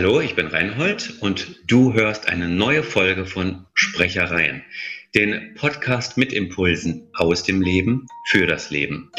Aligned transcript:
Hallo, 0.00 0.20
ich 0.20 0.36
bin 0.36 0.46
Reinhold 0.46 1.14
und 1.22 1.56
du 1.66 1.92
hörst 1.92 2.28
eine 2.28 2.48
neue 2.48 2.84
Folge 2.84 3.26
von 3.26 3.66
Sprechereien, 3.74 4.62
den 5.16 5.54
Podcast 5.56 6.16
mit 6.16 6.32
Impulsen 6.32 7.10
aus 7.14 7.42
dem 7.42 7.60
Leben 7.60 8.06
für 8.26 8.46
das 8.46 8.70
Leben. 8.70 9.10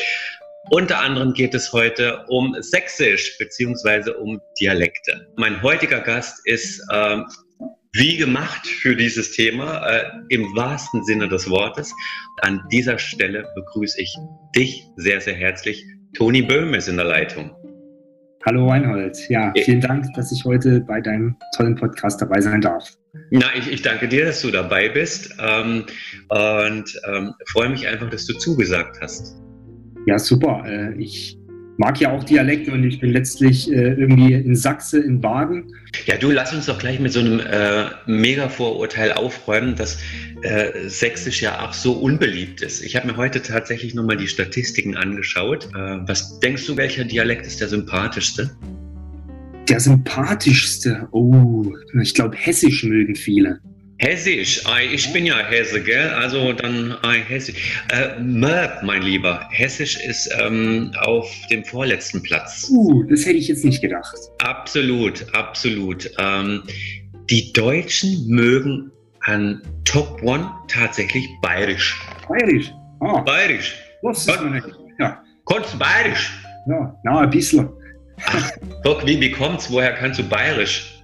Unter 0.69 0.99
anderem 0.99 1.33
geht 1.33 1.53
es 1.53 1.73
heute 1.73 2.23
um 2.29 2.55
Sächsisch 2.61 3.37
bzw. 3.37 4.11
um 4.11 4.39
Dialekte. 4.57 5.27
Mein 5.35 5.61
heutiger 5.61 5.99
Gast 5.99 6.39
ist 6.45 6.81
äh, 6.89 7.17
wie 7.91 8.15
gemacht 8.15 8.65
für 8.65 8.95
dieses 8.95 9.33
Thema 9.33 9.85
äh, 9.85 10.09
im 10.29 10.55
wahrsten 10.55 11.03
Sinne 11.03 11.27
des 11.27 11.49
Wortes. 11.49 11.93
An 12.39 12.63
dieser 12.71 12.99
Stelle 12.99 13.51
begrüße 13.53 14.01
ich 14.01 14.15
dich 14.55 14.85
sehr, 14.95 15.19
sehr 15.19 15.35
herzlich. 15.35 15.83
Toni 16.15 16.41
Böhm 16.41 16.73
ist 16.73 16.87
in 16.87 16.95
der 16.95 17.05
Leitung. 17.05 17.53
Hallo 18.45 18.69
Reinhold, 18.69 19.29
ja, 19.29 19.51
vielen 19.65 19.81
Dank, 19.81 20.13
dass 20.15 20.31
ich 20.31 20.45
heute 20.45 20.79
bei 20.79 21.01
deinem 21.01 21.35
tollen 21.57 21.75
Podcast 21.75 22.21
dabei 22.21 22.39
sein 22.39 22.61
darf. 22.61 22.97
Na, 23.31 23.47
ich, 23.57 23.69
ich 23.69 23.81
danke 23.81 24.07
dir, 24.07 24.25
dass 24.25 24.41
du 24.41 24.49
dabei 24.49 24.87
bist 24.87 25.35
ähm, 25.39 25.83
und 26.29 27.01
ähm, 27.05 27.33
freue 27.47 27.69
mich 27.69 27.85
einfach, 27.85 28.09
dass 28.09 28.25
du 28.25 28.33
zugesagt 28.33 28.99
hast. 29.01 29.35
Ja, 30.05 30.17
super. 30.17 30.63
Äh, 30.65 30.93
ich 30.95 31.38
mag 31.79 31.99
ja 32.01 32.11
auch 32.11 32.25
Dialekte 32.25 32.73
und 32.73 32.83
ich 32.83 32.99
bin 32.99 33.11
letztlich 33.11 33.71
äh, 33.71 33.93
irgendwie 33.93 34.33
in 34.33 34.53
Sachse, 34.53 34.99
in 34.99 35.21
Baden. 35.21 35.73
Ja, 36.05 36.17
du 36.17 36.29
lass 36.29 36.53
uns 36.53 36.65
doch 36.65 36.77
gleich 36.77 36.99
mit 36.99 37.13
so 37.13 37.21
einem 37.21 37.39
äh, 37.39 37.85
Mega-Vorurteil 38.05 39.13
aufräumen, 39.13 39.75
dass 39.75 39.97
äh, 40.41 40.89
Sächsisch 40.89 41.41
ja 41.41 41.65
auch 41.65 41.71
so 41.71 41.93
unbeliebt 41.93 42.61
ist. 42.61 42.81
Ich 42.83 42.97
habe 42.97 43.07
mir 43.07 43.15
heute 43.15 43.41
tatsächlich 43.41 43.95
nochmal 43.95 44.17
die 44.17 44.27
Statistiken 44.27 44.97
angeschaut. 44.97 45.69
Äh, 45.73 45.99
was 46.05 46.41
denkst 46.41 46.67
du, 46.67 46.75
welcher 46.75 47.05
Dialekt 47.05 47.47
ist 47.47 47.61
der 47.61 47.69
sympathischste? 47.69 48.51
Der 49.69 49.79
sympathischste? 49.79 51.07
Oh, 51.11 51.71
ich 52.01 52.13
glaube, 52.13 52.35
Hessisch 52.35 52.83
mögen 52.83 53.15
viele. 53.15 53.61
Hessisch, 54.01 54.63
ich 54.93 55.11
bin 55.11 55.25
ja 55.25 55.39
Hesse, 55.39 55.83
gell? 55.83 56.09
Also 56.11 56.53
dann 56.53 56.95
Hessisch. 57.03 57.83
Äh, 57.91 58.17
Möb, 58.21 58.81
mein 58.81 59.01
Lieber, 59.01 59.45
Hessisch 59.51 59.99
ist 59.99 60.29
ähm, 60.39 60.93
auf 61.01 61.29
dem 61.51 61.65
vorletzten 61.65 62.23
Platz. 62.23 62.69
Uh, 62.69 63.03
das 63.03 63.25
hätte 63.25 63.35
ich 63.35 63.49
jetzt 63.49 63.65
nicht 63.65 63.81
gedacht. 63.81 64.15
Absolut, 64.41 65.25
absolut. 65.33 66.09
Ähm, 66.17 66.63
die 67.29 67.51
Deutschen 67.51 68.25
mögen 68.27 68.89
an 69.25 69.61
Top 69.83 70.23
One 70.23 70.49
tatsächlich 70.69 71.27
Bayerisch. 71.41 71.99
Bayerisch? 72.29 72.71
Ah. 73.01 73.19
Bayerisch. 73.19 73.75
Was 74.01 74.25
ist 74.25 74.37
Kon 74.37 74.61
ja. 74.97 75.21
Konntest 75.43 75.73
du 75.73 75.77
Bayerisch? 75.77 76.31
Ja, 76.67 76.95
na, 77.03 77.19
ein 77.19 77.29
bisschen. 77.29 77.67
Ach, 78.25 78.51
guck, 78.83 79.05
wie, 79.05 79.19
wie 79.19 79.31
kommt's? 79.31 79.69
Woher 79.69 79.91
kannst 79.93 80.19
du 80.19 80.23
Bayerisch? 80.23 80.98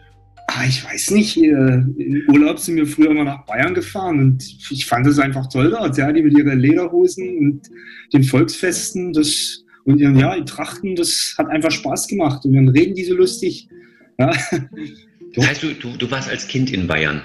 Ah, 0.58 0.64
ich 0.66 0.86
weiß 0.86 1.12
nicht, 1.12 1.36
im 1.38 2.24
Urlaub 2.30 2.60
sind 2.60 2.78
wir 2.78 2.88
früher 2.88 3.12
immer 3.12 3.26
nach 3.26 3.46
Bayern 3.46 3.74
gefahren 3.74 4.20
und 4.20 4.44
ich 4.72 4.86
fand 4.86 5.06
das 5.06 5.20
einfach 5.20 5.48
toll 5.48 5.70
dort, 5.70 5.98
ja, 5.98 6.12
die 6.14 6.22
mit 6.22 6.38
ihren 6.38 6.60
Lederhosen 6.60 7.38
und 7.38 7.70
den 8.14 8.24
Volksfesten, 8.24 9.12
das 9.12 9.66
und 9.84 10.00
ihren, 10.00 10.18
ja, 10.18 10.40
Trachten, 10.42 10.96
das 10.96 11.36
hat 11.38 11.48
einfach 11.50 11.72
Spaß 11.72 12.08
gemacht 12.08 12.46
und 12.46 12.54
dann 12.54 12.70
reden 12.70 12.96
die 12.96 13.04
so 13.04 13.16
lustig. 13.16 13.68
Ja. 14.18 14.32
Das 15.36 15.48
heißt, 15.50 15.64
du, 15.64 15.74
du, 15.74 15.98
du 15.98 16.10
warst 16.10 16.30
als 16.30 16.48
Kind 16.48 16.72
in 16.72 16.88
Bayern? 16.88 17.22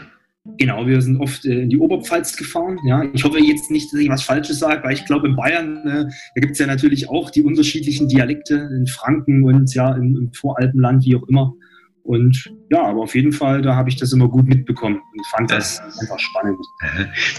Genau, 0.58 0.84
wir 0.84 1.00
sind 1.00 1.18
oft 1.18 1.44
äh, 1.44 1.60
in 1.60 1.70
die 1.70 1.78
Oberpfalz 1.78 2.36
gefahren. 2.36 2.78
Ja, 2.84 3.04
ich 3.12 3.22
hoffe 3.22 3.38
jetzt 3.38 3.70
nicht, 3.70 3.92
dass 3.92 4.00
ich 4.00 4.08
was 4.08 4.24
Falsches 4.24 4.58
sage, 4.58 4.82
weil 4.82 4.94
ich 4.94 5.04
glaube, 5.04 5.28
in 5.28 5.36
Bayern, 5.36 5.86
äh, 5.86 6.04
da 6.34 6.40
gibt 6.40 6.54
es 6.54 6.58
ja 6.58 6.66
natürlich 6.66 7.08
auch 7.08 7.30
die 7.30 7.42
unterschiedlichen 7.42 8.08
Dialekte 8.08 8.68
in 8.76 8.88
Franken 8.88 9.44
und 9.44 9.72
ja 9.74 9.94
im, 9.94 10.16
im 10.16 10.32
Voralpenland, 10.32 11.04
wie 11.04 11.14
auch 11.14 11.28
immer. 11.28 11.54
Und 12.02 12.52
ja, 12.70 12.82
aber 12.82 13.02
auf 13.02 13.14
jeden 13.14 13.32
Fall, 13.32 13.62
da 13.62 13.76
habe 13.76 13.88
ich 13.88 13.96
das 13.96 14.12
immer 14.12 14.28
gut 14.28 14.46
mitbekommen 14.46 14.96
und 14.96 15.26
fand 15.26 15.50
das, 15.50 15.78
das 15.78 16.00
einfach 16.00 16.18
spannend. 16.18 16.58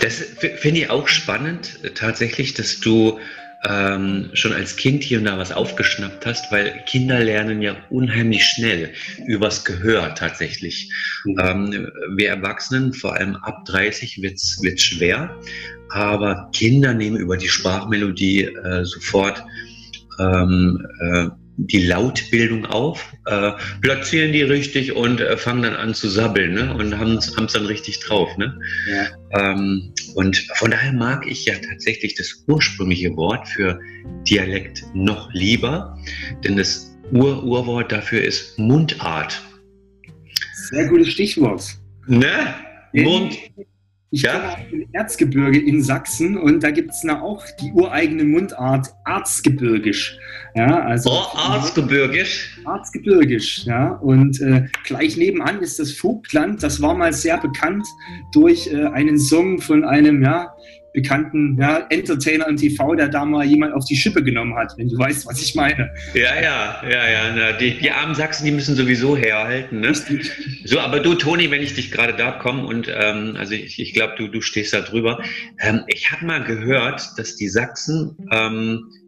Das 0.01 0.15
finde 0.59 0.81
ich 0.81 0.89
auch 0.89 1.07
spannend, 1.07 1.79
äh, 1.83 1.89
tatsächlich, 1.89 2.53
dass 2.53 2.79
du 2.79 3.19
ähm, 3.67 4.29
schon 4.33 4.53
als 4.53 4.75
Kind 4.75 5.03
hier 5.03 5.19
und 5.19 5.25
da 5.25 5.37
was 5.37 5.51
aufgeschnappt 5.51 6.25
hast, 6.25 6.51
weil 6.51 6.83
Kinder 6.85 7.19
lernen 7.19 7.61
ja 7.61 7.75
unheimlich 7.89 8.43
schnell 8.43 8.93
übers 9.27 9.63
Gehör 9.63 10.15
tatsächlich. 10.15 10.91
Mhm. 11.25 11.39
Ähm, 11.39 11.91
wir 12.15 12.29
Erwachsenen, 12.29 12.93
vor 12.93 13.15
allem 13.15 13.35
ab 13.35 13.65
30, 13.65 14.21
wird 14.21 14.35
es 14.35 14.81
schwer, 14.81 15.35
aber 15.89 16.49
Kinder 16.53 16.93
nehmen 16.93 17.17
über 17.17 17.37
die 17.37 17.49
Sprachmelodie 17.49 18.45
äh, 18.45 18.83
sofort 18.83 19.43
ähm, 20.19 20.87
äh, 20.99 21.27
die 21.67 21.85
Lautbildung 21.85 22.65
auf, 22.65 23.13
äh, 23.25 23.51
platzieren 23.81 24.31
die 24.33 24.41
richtig 24.41 24.93
und 24.93 25.21
äh, 25.21 25.37
fangen 25.37 25.63
dann 25.63 25.75
an 25.75 25.93
zu 25.93 26.09
sabbeln 26.09 26.53
ne? 26.53 26.73
und 26.73 26.97
haben 26.97 27.17
es 27.17 27.53
dann 27.53 27.65
richtig 27.65 27.99
drauf. 27.99 28.35
Ne? 28.37 28.57
Ja. 28.89 29.51
Ähm, 29.51 29.93
und 30.15 30.37
von 30.55 30.71
daher 30.71 30.93
mag 30.93 31.27
ich 31.27 31.45
ja 31.45 31.53
tatsächlich 31.55 32.15
das 32.15 32.43
ursprüngliche 32.47 33.15
Wort 33.15 33.47
für 33.47 33.79
Dialekt 34.27 34.83
noch 34.93 35.31
lieber, 35.33 35.97
denn 36.43 36.57
das 36.57 36.97
Ur-Urwort 37.11 37.91
dafür 37.91 38.23
ist 38.23 38.57
Mundart. 38.57 39.41
Sehr 40.71 40.87
gutes 40.87 41.09
Stichwort. 41.09 41.63
Ne? 42.07 42.55
Mund, 42.93 43.37
ich 44.09 44.23
ja? 44.23 44.33
komme 44.33 44.53
aus 44.53 44.69
dem 44.69 44.87
Erzgebirge 44.91 45.59
in 45.59 45.81
Sachsen 45.81 46.37
und 46.37 46.61
da 46.63 46.71
gibt 46.71 46.91
es 46.91 47.07
auch 47.09 47.45
die 47.61 47.71
ureigene 47.71 48.25
Mundart 48.25 48.89
Arzgebirgisch. 49.05 50.17
Ja, 50.55 50.81
also 50.81 51.11
oh, 51.11 51.37
Arzgebirgisch. 51.37 52.59
Arzgebirgisch, 52.65 53.65
ja. 53.65 53.93
Und 53.95 54.41
äh, 54.41 54.65
gleich 54.85 55.17
nebenan 55.17 55.59
ist 55.61 55.79
das 55.79 55.91
Vogtland. 55.91 56.61
Das 56.61 56.81
war 56.81 56.93
mal 56.93 57.13
sehr 57.13 57.37
bekannt 57.37 57.85
durch 58.33 58.67
äh, 58.67 58.85
einen 58.87 59.17
Song 59.17 59.61
von 59.61 59.85
einem, 59.85 60.23
ja, 60.23 60.53
bekannten 60.93 61.57
ja, 61.59 61.85
Entertainer 61.89 62.47
im 62.47 62.57
TV, 62.57 62.95
der 62.95 63.07
da 63.07 63.25
mal 63.25 63.45
jemand 63.45 63.73
auf 63.73 63.85
die 63.85 63.95
Schippe 63.95 64.23
genommen 64.23 64.55
hat, 64.55 64.73
wenn 64.77 64.89
du 64.89 64.97
weißt, 64.97 65.25
was 65.25 65.41
ich 65.41 65.55
meine. 65.55 65.91
Ja, 66.13 66.35
ja, 66.41 66.81
ja, 66.83 67.09
ja. 67.09 67.33
Na, 67.35 67.51
die, 67.53 67.77
die 67.77 67.91
armen 67.91 68.15
Sachsen, 68.15 68.45
die 68.45 68.51
müssen 68.51 68.75
sowieso 68.75 69.15
herhalten. 69.15 69.79
Ne? 69.79 69.93
So, 70.65 70.79
aber 70.79 70.99
du, 70.99 71.15
Toni, 71.15 71.49
wenn 71.51 71.61
ich 71.61 71.75
dich 71.75 71.91
gerade 71.91 72.13
da 72.13 72.31
komme 72.31 72.65
und 72.65 72.91
ähm, 72.93 73.35
also 73.37 73.53
ich, 73.53 73.79
ich 73.79 73.93
glaube, 73.93 74.15
du, 74.17 74.27
du 74.27 74.41
stehst 74.41 74.73
da 74.73 74.81
drüber. 74.81 75.21
Ähm, 75.59 75.83
ich 75.87 76.11
habe 76.11 76.25
mal 76.25 76.43
gehört, 76.43 77.01
dass 77.17 77.35
die 77.35 77.47
Sachsen 77.47 78.17
ähm, 78.31 78.89
äh, 78.97 79.00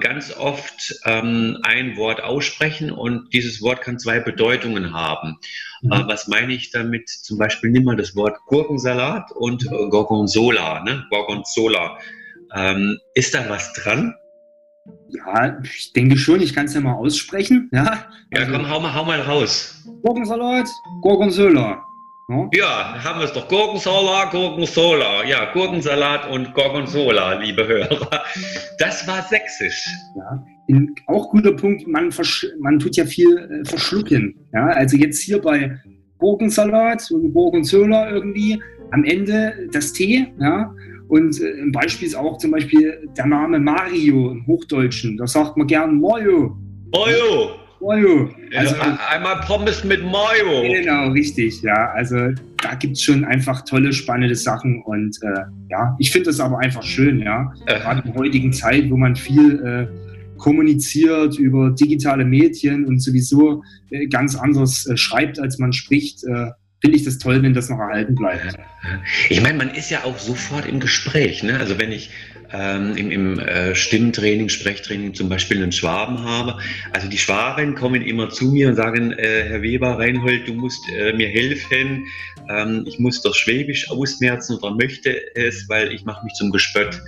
ganz 0.00 0.36
oft 0.36 0.94
ähm, 1.04 1.58
ein 1.62 1.96
Wort 1.96 2.22
aussprechen 2.22 2.90
und 2.90 3.32
dieses 3.32 3.62
Wort 3.62 3.80
kann 3.82 3.98
zwei 3.98 4.20
Bedeutungen 4.20 4.92
haben. 4.92 5.38
Mhm. 5.82 5.92
Äh, 5.92 6.06
was 6.06 6.28
meine 6.28 6.52
ich 6.52 6.70
damit? 6.70 7.08
Zum 7.08 7.38
Beispiel 7.38 7.70
nimm 7.70 7.84
mal 7.84 7.96
das 7.96 8.16
Wort 8.16 8.38
Gurkensalat 8.46 9.30
und 9.32 9.64
äh, 9.66 9.88
Gorgonzola, 9.88 10.82
ne? 10.84 11.04
Gorgonzola. 11.10 11.98
Ähm, 12.54 12.98
ist 13.14 13.34
da 13.34 13.48
was 13.48 13.72
dran? 13.74 14.14
Ja, 15.08 15.58
ich 15.62 15.92
denke 15.92 16.16
schon, 16.16 16.40
ich 16.40 16.54
kann 16.54 16.66
es 16.66 16.74
ja 16.74 16.80
mal 16.80 16.94
aussprechen. 16.94 17.68
Ja, 17.72 18.06
ja 18.32 18.40
also, 18.40 18.52
komm, 18.52 18.68
hau 18.68 18.80
mal, 18.80 18.94
hau 18.94 19.04
mal 19.04 19.20
raus. 19.20 19.82
Gurkensalat, 20.02 20.68
Gorgonzola. 21.02 21.84
Hm? 22.30 22.50
Ja, 22.52 23.02
haben 23.02 23.20
wir 23.20 23.24
es 23.24 23.32
doch. 23.32 23.48
Gurkensola, 23.48 24.26
Gurkensola. 24.30 25.24
Ja, 25.24 25.50
Gurkensalat 25.52 26.30
und 26.30 26.52
Gorgonzola, 26.52 27.34
liebe 27.40 27.66
Hörer. 27.66 28.22
Das 28.78 29.08
war 29.08 29.22
sächsisch. 29.22 29.88
Ja, 30.14 30.44
in, 30.66 30.94
auch 31.06 31.30
guter 31.30 31.52
Punkt, 31.52 31.86
man, 31.86 32.12
man 32.60 32.78
tut 32.78 32.96
ja 32.96 33.06
viel 33.06 33.38
äh, 33.38 33.64
verschlucken. 33.64 34.34
Ja, 34.52 34.66
also 34.66 34.98
jetzt 34.98 35.22
hier 35.22 35.40
bei 35.40 35.80
Gurkensalat 36.18 37.10
und 37.10 37.32
Gurkenzola 37.32 38.10
irgendwie 38.10 38.62
am 38.90 39.04
Ende 39.04 39.68
das 39.72 39.94
T, 39.94 40.30
ja, 40.38 40.74
und 41.08 41.40
äh, 41.40 41.62
ein 41.62 41.72
Beispiel 41.72 42.08
ist 42.08 42.14
auch 42.14 42.36
zum 42.36 42.50
Beispiel 42.50 43.08
der 43.16 43.26
Name 43.26 43.58
Mario 43.58 44.32
im 44.32 44.46
Hochdeutschen. 44.46 45.16
Da 45.16 45.26
sagt 45.26 45.56
man 45.56 45.66
gern 45.66 45.98
Mario. 45.98 46.58
Mario. 46.92 47.67
Mayo. 47.80 48.30
Also, 48.56 48.74
einmal 49.10 49.40
Pommes 49.46 49.84
mit 49.84 50.02
Mayo. 50.02 50.62
Genau, 50.62 51.10
richtig. 51.10 51.62
Ja, 51.62 51.90
also 51.92 52.16
da 52.62 52.74
gibt 52.74 52.94
es 52.94 53.02
schon 53.02 53.24
einfach 53.24 53.64
tolle, 53.64 53.92
spannende 53.92 54.34
Sachen. 54.34 54.82
Und 54.82 55.16
äh, 55.22 55.42
ja, 55.70 55.96
ich 55.98 56.10
finde 56.10 56.26
das 56.26 56.40
aber 56.40 56.58
einfach 56.58 56.82
schön, 56.82 57.20
ja. 57.20 57.52
Äh. 57.66 57.78
Gerade 57.78 58.00
in 58.00 58.12
der 58.12 58.20
heutigen 58.20 58.52
Zeit, 58.52 58.90
wo 58.90 58.96
man 58.96 59.16
viel 59.16 59.60
äh, 59.64 60.38
kommuniziert 60.38 61.38
über 61.38 61.70
digitale 61.70 62.24
Medien 62.24 62.86
und 62.86 63.00
sowieso 63.00 63.62
äh, 63.90 64.06
ganz 64.06 64.36
anders 64.36 64.86
äh, 64.86 64.96
schreibt, 64.96 65.38
als 65.38 65.58
man 65.58 65.72
spricht. 65.72 66.24
Äh, 66.24 66.50
finde 66.80 66.96
ich 66.96 67.04
das 67.04 67.18
toll, 67.18 67.42
wenn 67.42 67.54
das 67.54 67.68
noch 67.68 67.78
erhalten 67.78 68.14
bleibt. 68.14 68.56
Ich 69.28 69.42
meine, 69.42 69.58
man 69.58 69.70
ist 69.70 69.90
ja 69.90 70.04
auch 70.04 70.16
sofort 70.16 70.64
im 70.64 70.78
Gespräch. 70.78 71.42
Ne? 71.42 71.58
Also 71.58 71.76
wenn 71.78 71.90
ich 71.90 72.10
ähm, 72.52 72.96
im, 72.96 73.10
im 73.10 73.38
äh, 73.38 73.74
Stimmtraining, 73.74 74.48
Sprechtraining 74.48 75.14
zum 75.14 75.28
Beispiel 75.28 75.62
einen 75.62 75.72
Schwaben 75.72 76.24
habe. 76.24 76.58
Also 76.92 77.08
die 77.08 77.18
Schwaben 77.18 77.74
kommen 77.74 78.02
immer 78.02 78.30
zu 78.30 78.46
mir 78.46 78.68
und 78.68 78.76
sagen, 78.76 79.12
äh, 79.12 79.44
Herr 79.48 79.62
Weber, 79.62 79.98
Reinhold, 79.98 80.48
du 80.48 80.54
musst 80.54 80.80
äh, 80.96 81.12
mir 81.12 81.28
helfen. 81.28 82.06
Ähm, 82.48 82.84
ich 82.86 82.98
muss 82.98 83.20
das 83.22 83.36
Schwäbisch 83.36 83.90
ausmerzen 83.90 84.56
oder 84.56 84.74
möchte 84.74 85.14
es, 85.36 85.68
weil 85.68 85.92
ich 85.92 86.04
mache 86.04 86.24
mich 86.24 86.34
zum 86.34 86.50
Gespött. 86.50 87.00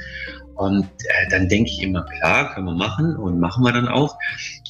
Und 0.57 0.85
äh, 0.85 1.29
dann 1.31 1.49
denke 1.49 1.71
ich 1.71 1.83
immer, 1.83 2.05
klar, 2.05 2.55
können 2.55 2.67
wir 2.67 2.75
machen 2.75 3.17
und 3.17 3.41
machen 3.41 3.65
wir 3.65 3.73
dann 3.73 3.89
auch. 3.89 4.19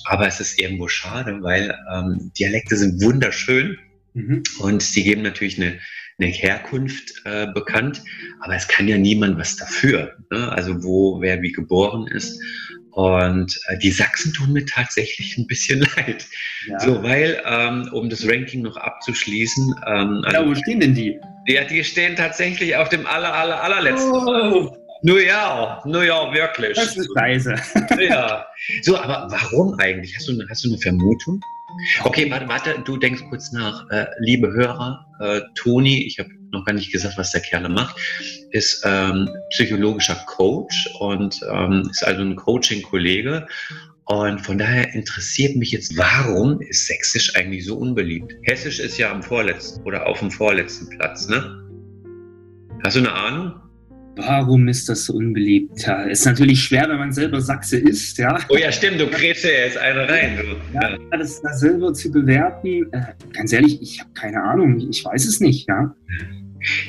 Aber 0.05 0.27
es 0.27 0.39
ist 0.39 0.61
irgendwo 0.61 0.87
schade, 0.87 1.39
weil 1.43 1.77
ähm, 1.93 2.31
Dialekte 2.39 2.77
sind 2.77 3.03
wunderschön 3.03 3.77
mhm. 4.15 4.43
und 4.61 4.83
sie 4.83 5.03
geben 5.03 5.23
natürlich 5.23 5.61
eine, 5.61 5.81
eine 6.21 6.31
Herkunft 6.31 7.23
äh, 7.25 7.47
bekannt, 7.53 8.03
aber 8.41 8.55
es 8.55 8.69
kann 8.69 8.89
ja 8.89 8.99
niemand 8.99 9.39
was 9.39 9.57
dafür. 9.57 10.17
Ne? 10.31 10.51
Also 10.53 10.83
wo 10.83 11.21
wer 11.21 11.43
wie 11.43 11.53
geboren 11.53 12.07
ist. 12.07 12.41
Und 12.93 13.59
äh, 13.69 13.79
die 13.79 13.91
Sachsen 13.91 14.33
tun 14.33 14.53
mir 14.53 14.67
tatsächlich 14.67 15.39
ein 15.39 15.47
bisschen 15.47 15.81
leid. 15.97 16.27
Ja. 16.67 16.81
So, 16.81 17.03
weil, 17.03 17.41
ähm, 17.47 17.89
um 17.93 18.11
das 18.11 18.27
Ranking 18.27 18.63
noch 18.63 18.77
abzuschließen. 18.77 19.75
Ähm, 19.87 20.25
ja, 20.31 20.47
wo 20.47 20.55
stehen 20.55 20.81
denn 20.81 20.95
die? 20.95 21.19
Ja, 21.47 21.65
die 21.65 21.85
stehen 21.85 22.17
tatsächlich 22.17 22.77
auf 22.77 22.89
dem 22.89 23.07
aller, 23.07 23.33
aller, 23.33 23.63
allerletzten. 23.63 24.13
Oh. 24.13 24.77
Nur 25.03 25.23
ja, 25.23 25.81
nur 25.87 26.05
ja, 26.05 26.33
wirklich. 26.35 26.77
Das 26.77 26.97
ist 26.97 27.09
scheiße. 27.17 27.55
Ja. 28.01 28.45
So, 28.83 28.99
aber 28.99 29.29
warum 29.31 29.79
eigentlich? 29.79 30.15
Hast 30.17 30.29
du, 30.29 30.39
hast 30.49 30.65
du 30.65 30.69
eine 30.69 30.79
Vermutung? 30.79 31.41
Okay, 32.05 32.31
warte, 32.31 32.49
warte, 32.49 32.83
du 32.85 32.97
denkst 32.97 33.23
kurz 33.29 33.53
nach. 33.53 33.89
Äh, 33.91 34.07
liebe 34.19 34.53
Hörer, 34.53 35.07
äh, 35.21 35.41
Toni, 35.55 36.05
ich 36.07 36.19
habe 36.19 36.31
noch 36.51 36.65
gar 36.65 36.73
nicht 36.73 36.93
gesagt, 36.93 37.17
was 37.17 37.33
der 37.33 37.41
Kerl 37.41 37.69
macht, 37.69 37.97
ist 38.51 38.83
ähm, 38.85 39.29
psychologischer 39.51 40.17
Coach 40.27 40.89
und 40.99 41.41
ähm, 41.51 41.89
ist 41.91 42.05
also 42.05 42.23
ein 42.23 42.37
Coaching-Kollege. 42.37 43.47
Und 44.05 44.41
von 44.41 44.59
daher 44.59 44.93
interessiert 44.95 45.55
mich 45.55 45.71
jetzt, 45.71 45.97
warum 45.97 46.61
ist 46.61 46.87
Sächsisch 46.87 47.37
eigentlich 47.37 47.65
so 47.65 47.77
unbeliebt? 47.77 48.35
Hessisch 48.43 48.81
ist 48.81 48.99
ja 48.99 49.13
am 49.13 49.23
vorletzten 49.23 49.83
oder 49.85 50.07
auf 50.07 50.19
dem 50.19 50.33
vorletzten 50.33 50.89
Platz, 50.89 51.29
ne? 51.29 51.57
Hast 52.83 52.97
du 52.97 53.01
eine 53.01 53.13
Ahnung? 53.13 53.70
Warum 54.17 54.69
ist 54.69 54.89
das 54.89 55.07
so 55.07 55.15
unbeliebt? 55.15 55.83
Ja, 55.87 56.03
ist 56.03 56.25
natürlich 56.27 56.65
schwer, 56.65 56.89
wenn 56.89 56.99
man 56.99 57.13
selber 57.13 57.41
Sachse 57.41 57.79
ist, 57.79 58.19
ja. 58.19 58.39
Oh 58.49 58.57
ja, 58.57 58.71
stimmt, 58.73 59.01
du 59.01 59.07
kriegst 59.07 59.45
ja 59.45 59.51
jetzt 59.51 59.79
eine 59.79 60.09
rein. 60.09 60.37
Du. 60.37 60.79
Ja, 60.79 60.99
das, 61.17 61.41
das 61.41 61.61
selber 61.61 61.95
zu 61.95 62.11
bewerten, 62.11 62.93
äh, 62.93 63.03
ganz 63.33 63.53
ehrlich, 63.53 63.81
ich 63.81 64.01
habe 64.01 64.11
keine 64.15 64.43
Ahnung, 64.43 64.89
ich 64.91 65.05
weiß 65.05 65.27
es 65.27 65.41
nicht, 65.41 65.69
ja. 65.69 65.95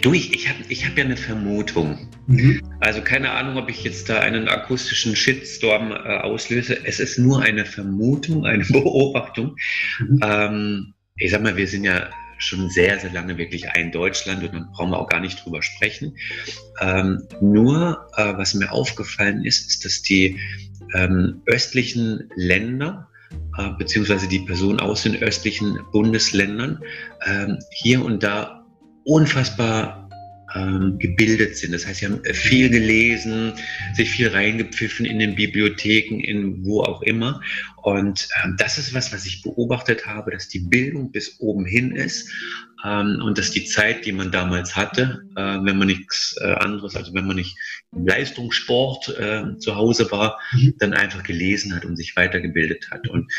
Du, 0.02 0.14
ich, 0.14 0.34
ich 0.34 0.50
habe 0.50 0.60
ich 0.68 0.86
hab 0.86 0.98
ja 0.98 1.06
eine 1.06 1.16
Vermutung. 1.16 2.10
Mhm. 2.28 2.62
Also 2.82 3.02
keine 3.02 3.32
Ahnung, 3.32 3.58
ob 3.58 3.70
ich 3.70 3.84
jetzt 3.84 4.10
da 4.10 4.20
einen 4.20 4.50
akustischen 4.50 5.16
Shitstorm 5.16 5.92
äh, 5.92 6.18
auslöse. 6.18 6.78
Es 6.86 7.00
ist 7.00 7.18
nur 7.18 7.42
eine 7.42 7.66
Vermutung, 7.66 8.46
eine 8.46 8.66
Beobachtung. 8.70 9.56
Mhm. 10.00 10.20
Ähm, 10.22 10.94
ich 11.16 11.32
sag 11.32 11.42
mal, 11.42 11.56
wir 11.56 11.68
sind 11.68 11.86
ja 11.86 12.10
schon 12.42 12.70
sehr, 12.70 13.00
sehr 13.00 13.12
lange 13.12 13.38
wirklich 13.38 13.70
ein 13.70 13.92
Deutschland 13.92 14.44
und 14.44 14.54
dann 14.54 14.72
brauchen 14.72 14.92
wir 14.92 15.00
auch 15.00 15.10
gar 15.10 15.20
nicht 15.20 15.44
drüber 15.44 15.62
sprechen. 15.62 16.16
Ähm, 16.80 17.28
nur, 17.40 18.08
äh, 18.18 18.34
was 18.36 18.54
mir 18.54 18.72
aufgefallen 18.72 19.46
ist, 19.46 19.68
ist, 19.68 19.86
dass 19.86 20.02
die 20.02 20.40
ähm, 20.94 21.42
östlichen 21.46 22.30
Länder, 22.36 23.08
äh, 23.58 23.70
beziehungsweise 23.78 24.28
die 24.28 24.40
Personen 24.40 24.80
aus 24.80 25.04
den 25.04 25.22
östlichen 25.22 25.80
Bundesländern, 25.92 26.80
ähm, 27.26 27.60
hier 27.72 28.04
und 28.04 28.24
da 28.24 28.66
unfassbar 29.04 30.01
ähm, 30.56 30.98
gebildet 31.00 31.58
sind. 31.58 31.74
Das 31.74 31.86
heißt, 31.86 32.00
sie 32.00 32.06
haben 32.06 32.24
viel 32.34 32.70
gelesen, 32.70 33.54
sich 33.94 34.10
viel 34.10 34.30
reingepfiffen 34.30 35.06
in 35.06 35.20
den 35.20 35.36
Bibliotheken, 35.36 36.20
in 36.20 36.66
wo 36.66 36.82
auch 36.82 37.02
immer. 37.02 37.42
Und 37.78 38.28
ähm, 38.44 38.56
das 38.58 38.78
ist 38.78 38.94
was, 38.94 39.12
was 39.14 39.26
ich 39.26 39.42
beobachtet 39.42 40.06
habe, 40.06 40.32
dass 40.32 40.48
die 40.48 40.60
Bildung 40.60 41.12
bis 41.12 41.40
oben 41.40 41.66
hin 41.66 41.96
ist 41.96 42.30
ähm, 42.86 43.20
und 43.24 43.38
dass 43.38 43.52
die 43.52 43.66
Zeit, 43.66 44.06
die 44.06 44.12
man 44.12 44.32
damals 44.32 44.76
hatte, 44.76 45.24
äh, 45.36 45.42
wenn 45.42 45.78
man 45.78 45.88
nichts 45.88 46.36
äh, 46.42 46.54
anderes, 46.54 46.96
also 46.96 47.14
wenn 47.14 47.26
man 47.26 47.38
nicht 47.38 47.58
im 47.92 48.06
Leistungssport 48.06 49.10
äh, 49.18 49.58
zu 49.58 49.76
Hause 49.76 50.12
war, 50.12 50.40
mhm. 50.54 50.76
dann 50.80 50.94
einfach 50.94 51.24
gelesen 51.24 51.76
hat 51.76 51.86
und 51.86 51.96
sich 51.96 52.16
weitergebildet 52.16 52.90
hat. 52.92 53.08
Und 53.08 53.32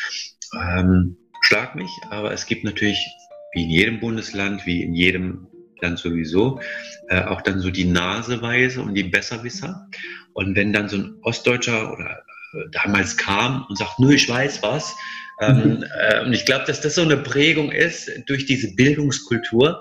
ähm, 0.55 1.17
schlag 1.41 1.75
mich, 1.75 1.91
aber 2.11 2.33
es 2.33 2.47
gibt 2.47 2.65
natürlich 2.65 3.07
wie 3.55 3.65
in 3.65 3.71
jedem 3.71 4.01
Bundesland, 4.01 4.67
wie 4.67 4.83
in 4.83 4.95
jedem 4.95 5.47
dann 5.83 5.97
sowieso, 5.97 6.61
äh, 7.09 7.23
auch 7.23 7.43
dann 7.43 7.61
so 7.61 7.71
die 7.71 7.85
Naseweise 7.85 8.83
und 8.83 8.95
die 8.95 9.05
Besserwisser. 9.05 9.89
Und 10.33 10.57
wenn 10.57 10.73
dann 10.73 10.89
so 10.89 10.97
ein 10.97 11.15
Ostdeutscher 11.23 11.93
oder 11.93 12.23
äh, 12.55 12.69
damals 12.73 13.17
kam 13.17 13.67
und 13.69 13.77
sagt, 13.77 13.99
nur 13.99 14.13
ich 14.13 14.29
weiß 14.29 14.63
was, 14.63 14.95
ähm, 15.41 15.57
mhm. 15.57 15.85
äh, 15.99 16.25
und 16.25 16.33
ich 16.33 16.45
glaube, 16.45 16.65
dass 16.67 16.81
das 16.81 16.95
so 16.95 17.03
eine 17.03 17.17
Prägung 17.17 17.73
ist 17.73 18.11
durch 18.27 18.47
diese 18.47 18.75
Bildungskultur, 18.75 19.81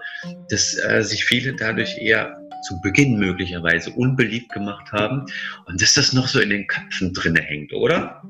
dass 0.50 0.78
äh, 0.78 1.04
sich 1.04 1.26
viele 1.26 1.54
dadurch 1.56 1.98
eher 1.98 2.38
zu 2.68 2.80
Beginn 2.82 3.18
möglicherweise 3.18 3.92
unbeliebt 3.92 4.52
gemacht 4.52 4.92
haben 4.92 5.26
und 5.66 5.82
dass 5.82 5.96
das 5.96 6.14
noch 6.14 6.28
so 6.28 6.40
in 6.40 6.50
den 6.50 6.68
Köpfen 6.68 7.14
drinne 7.14 7.42
hängt, 7.42 7.74
oder? 7.74 8.22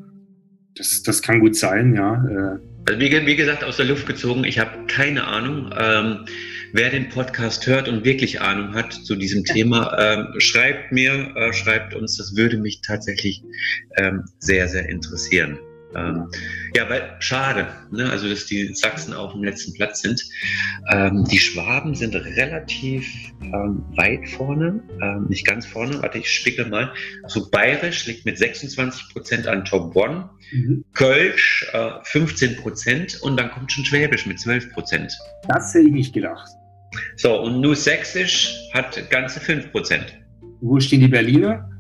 Das, 0.75 1.03
das 1.03 1.21
kann 1.21 1.39
gut 1.39 1.56
sein, 1.56 1.95
ja. 1.95 2.13
Äh. 2.25 2.59
Also 2.88 3.00
wie, 3.00 3.25
wie 3.25 3.35
gesagt, 3.35 3.63
aus 3.63 3.77
der 3.77 3.85
Luft 3.85 4.07
gezogen, 4.07 4.44
ich 4.44 4.57
habe 4.57 4.80
keine 4.91 5.25
Ahnung. 5.25 5.73
Ähm, 5.77 6.25
Wer 6.73 6.89
den 6.89 7.09
Podcast 7.09 7.67
hört 7.67 7.89
und 7.89 8.05
wirklich 8.05 8.39
Ahnung 8.39 8.73
hat 8.73 8.93
zu 8.93 9.17
diesem 9.17 9.43
Thema, 9.43 9.93
ähm, 9.99 10.39
schreibt 10.39 10.93
mir, 10.93 11.35
äh, 11.35 11.51
schreibt 11.51 11.93
uns. 11.93 12.15
Das 12.15 12.38
würde 12.38 12.57
mich 12.57 12.79
tatsächlich 12.81 13.43
ähm, 13.97 14.23
sehr, 14.39 14.69
sehr 14.69 14.88
interessieren. 14.88 15.59
Ähm, 15.95 16.29
ja, 16.75 16.89
weil 16.89 17.15
schade, 17.19 17.67
ne? 17.91 18.09
also 18.09 18.29
dass 18.29 18.45
die 18.45 18.73
Sachsen 18.73 19.13
auf 19.13 19.33
dem 19.33 19.43
letzten 19.43 19.73
Platz 19.73 20.01
sind. 20.01 20.23
Ähm, 20.89 21.25
die 21.29 21.39
Schwaben 21.39 21.95
sind 21.95 22.15
relativ 22.15 23.05
ähm, 23.41 23.83
weit 23.95 24.27
vorne, 24.29 24.81
ähm, 25.01 25.25
nicht 25.27 25.45
ganz 25.45 25.65
vorne. 25.65 26.01
Warte, 26.01 26.19
ich 26.19 26.29
spicke 26.29 26.65
mal. 26.65 26.93
Also 27.23 27.49
Bayerisch 27.49 28.05
liegt 28.05 28.25
mit 28.25 28.38
26 28.38 29.09
Prozent 29.13 29.47
an 29.47 29.65
Top 29.65 29.95
One, 29.95 30.29
mhm. 30.51 30.85
Kölsch 30.93 31.67
äh, 31.73 31.91
15 32.03 32.57
Prozent 32.57 33.21
und 33.21 33.38
dann 33.38 33.51
kommt 33.51 33.71
schon 33.71 33.85
Schwäbisch 33.85 34.25
mit 34.25 34.39
12 34.39 34.73
Prozent. 34.73 35.17
Das 35.47 35.73
hätte 35.73 35.88
ich 35.88 35.93
nicht 35.93 36.13
gedacht. 36.13 36.49
So, 37.15 37.41
und 37.41 37.61
nur 37.61 37.75
Sächsisch 37.75 38.53
hat 38.73 39.09
ganze 39.09 39.39
5%. 39.39 40.01
Wo 40.61 40.79
stehen 40.79 40.99
die 40.99 41.07
Berliner? 41.07 41.70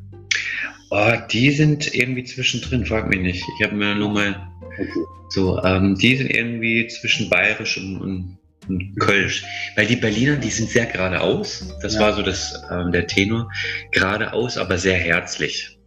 Oh, 0.93 1.13
die 1.31 1.51
sind 1.51 1.95
irgendwie 1.95 2.25
zwischendrin, 2.25 2.85
frag 2.85 3.07
mich 3.07 3.21
nicht. 3.21 3.45
Ich 3.57 3.65
habe 3.65 3.75
mir 3.75 3.95
nur 3.95 4.09
mal 4.09 4.51
okay. 4.61 4.89
so, 5.29 5.63
ähm, 5.63 5.95
die 5.97 6.17
sind 6.17 6.29
irgendwie 6.29 6.85
zwischen 6.87 7.29
Bayerisch 7.29 7.77
und, 7.77 8.01
und, 8.01 8.37
und, 8.67 8.99
Kölsch. 8.99 9.45
Weil 9.77 9.87
die 9.87 9.95
Berliner, 9.95 10.35
die 10.35 10.49
sind 10.49 10.69
sehr 10.69 10.85
geradeaus. 10.85 11.73
Das 11.81 11.93
ja. 11.93 12.01
war 12.01 12.13
so 12.13 12.21
das, 12.21 12.61
ähm, 12.69 12.91
der 12.91 13.07
Tenor. 13.07 13.49
Geradeaus, 13.93 14.57
aber 14.57 14.77
sehr 14.77 14.97
herzlich. 14.97 15.79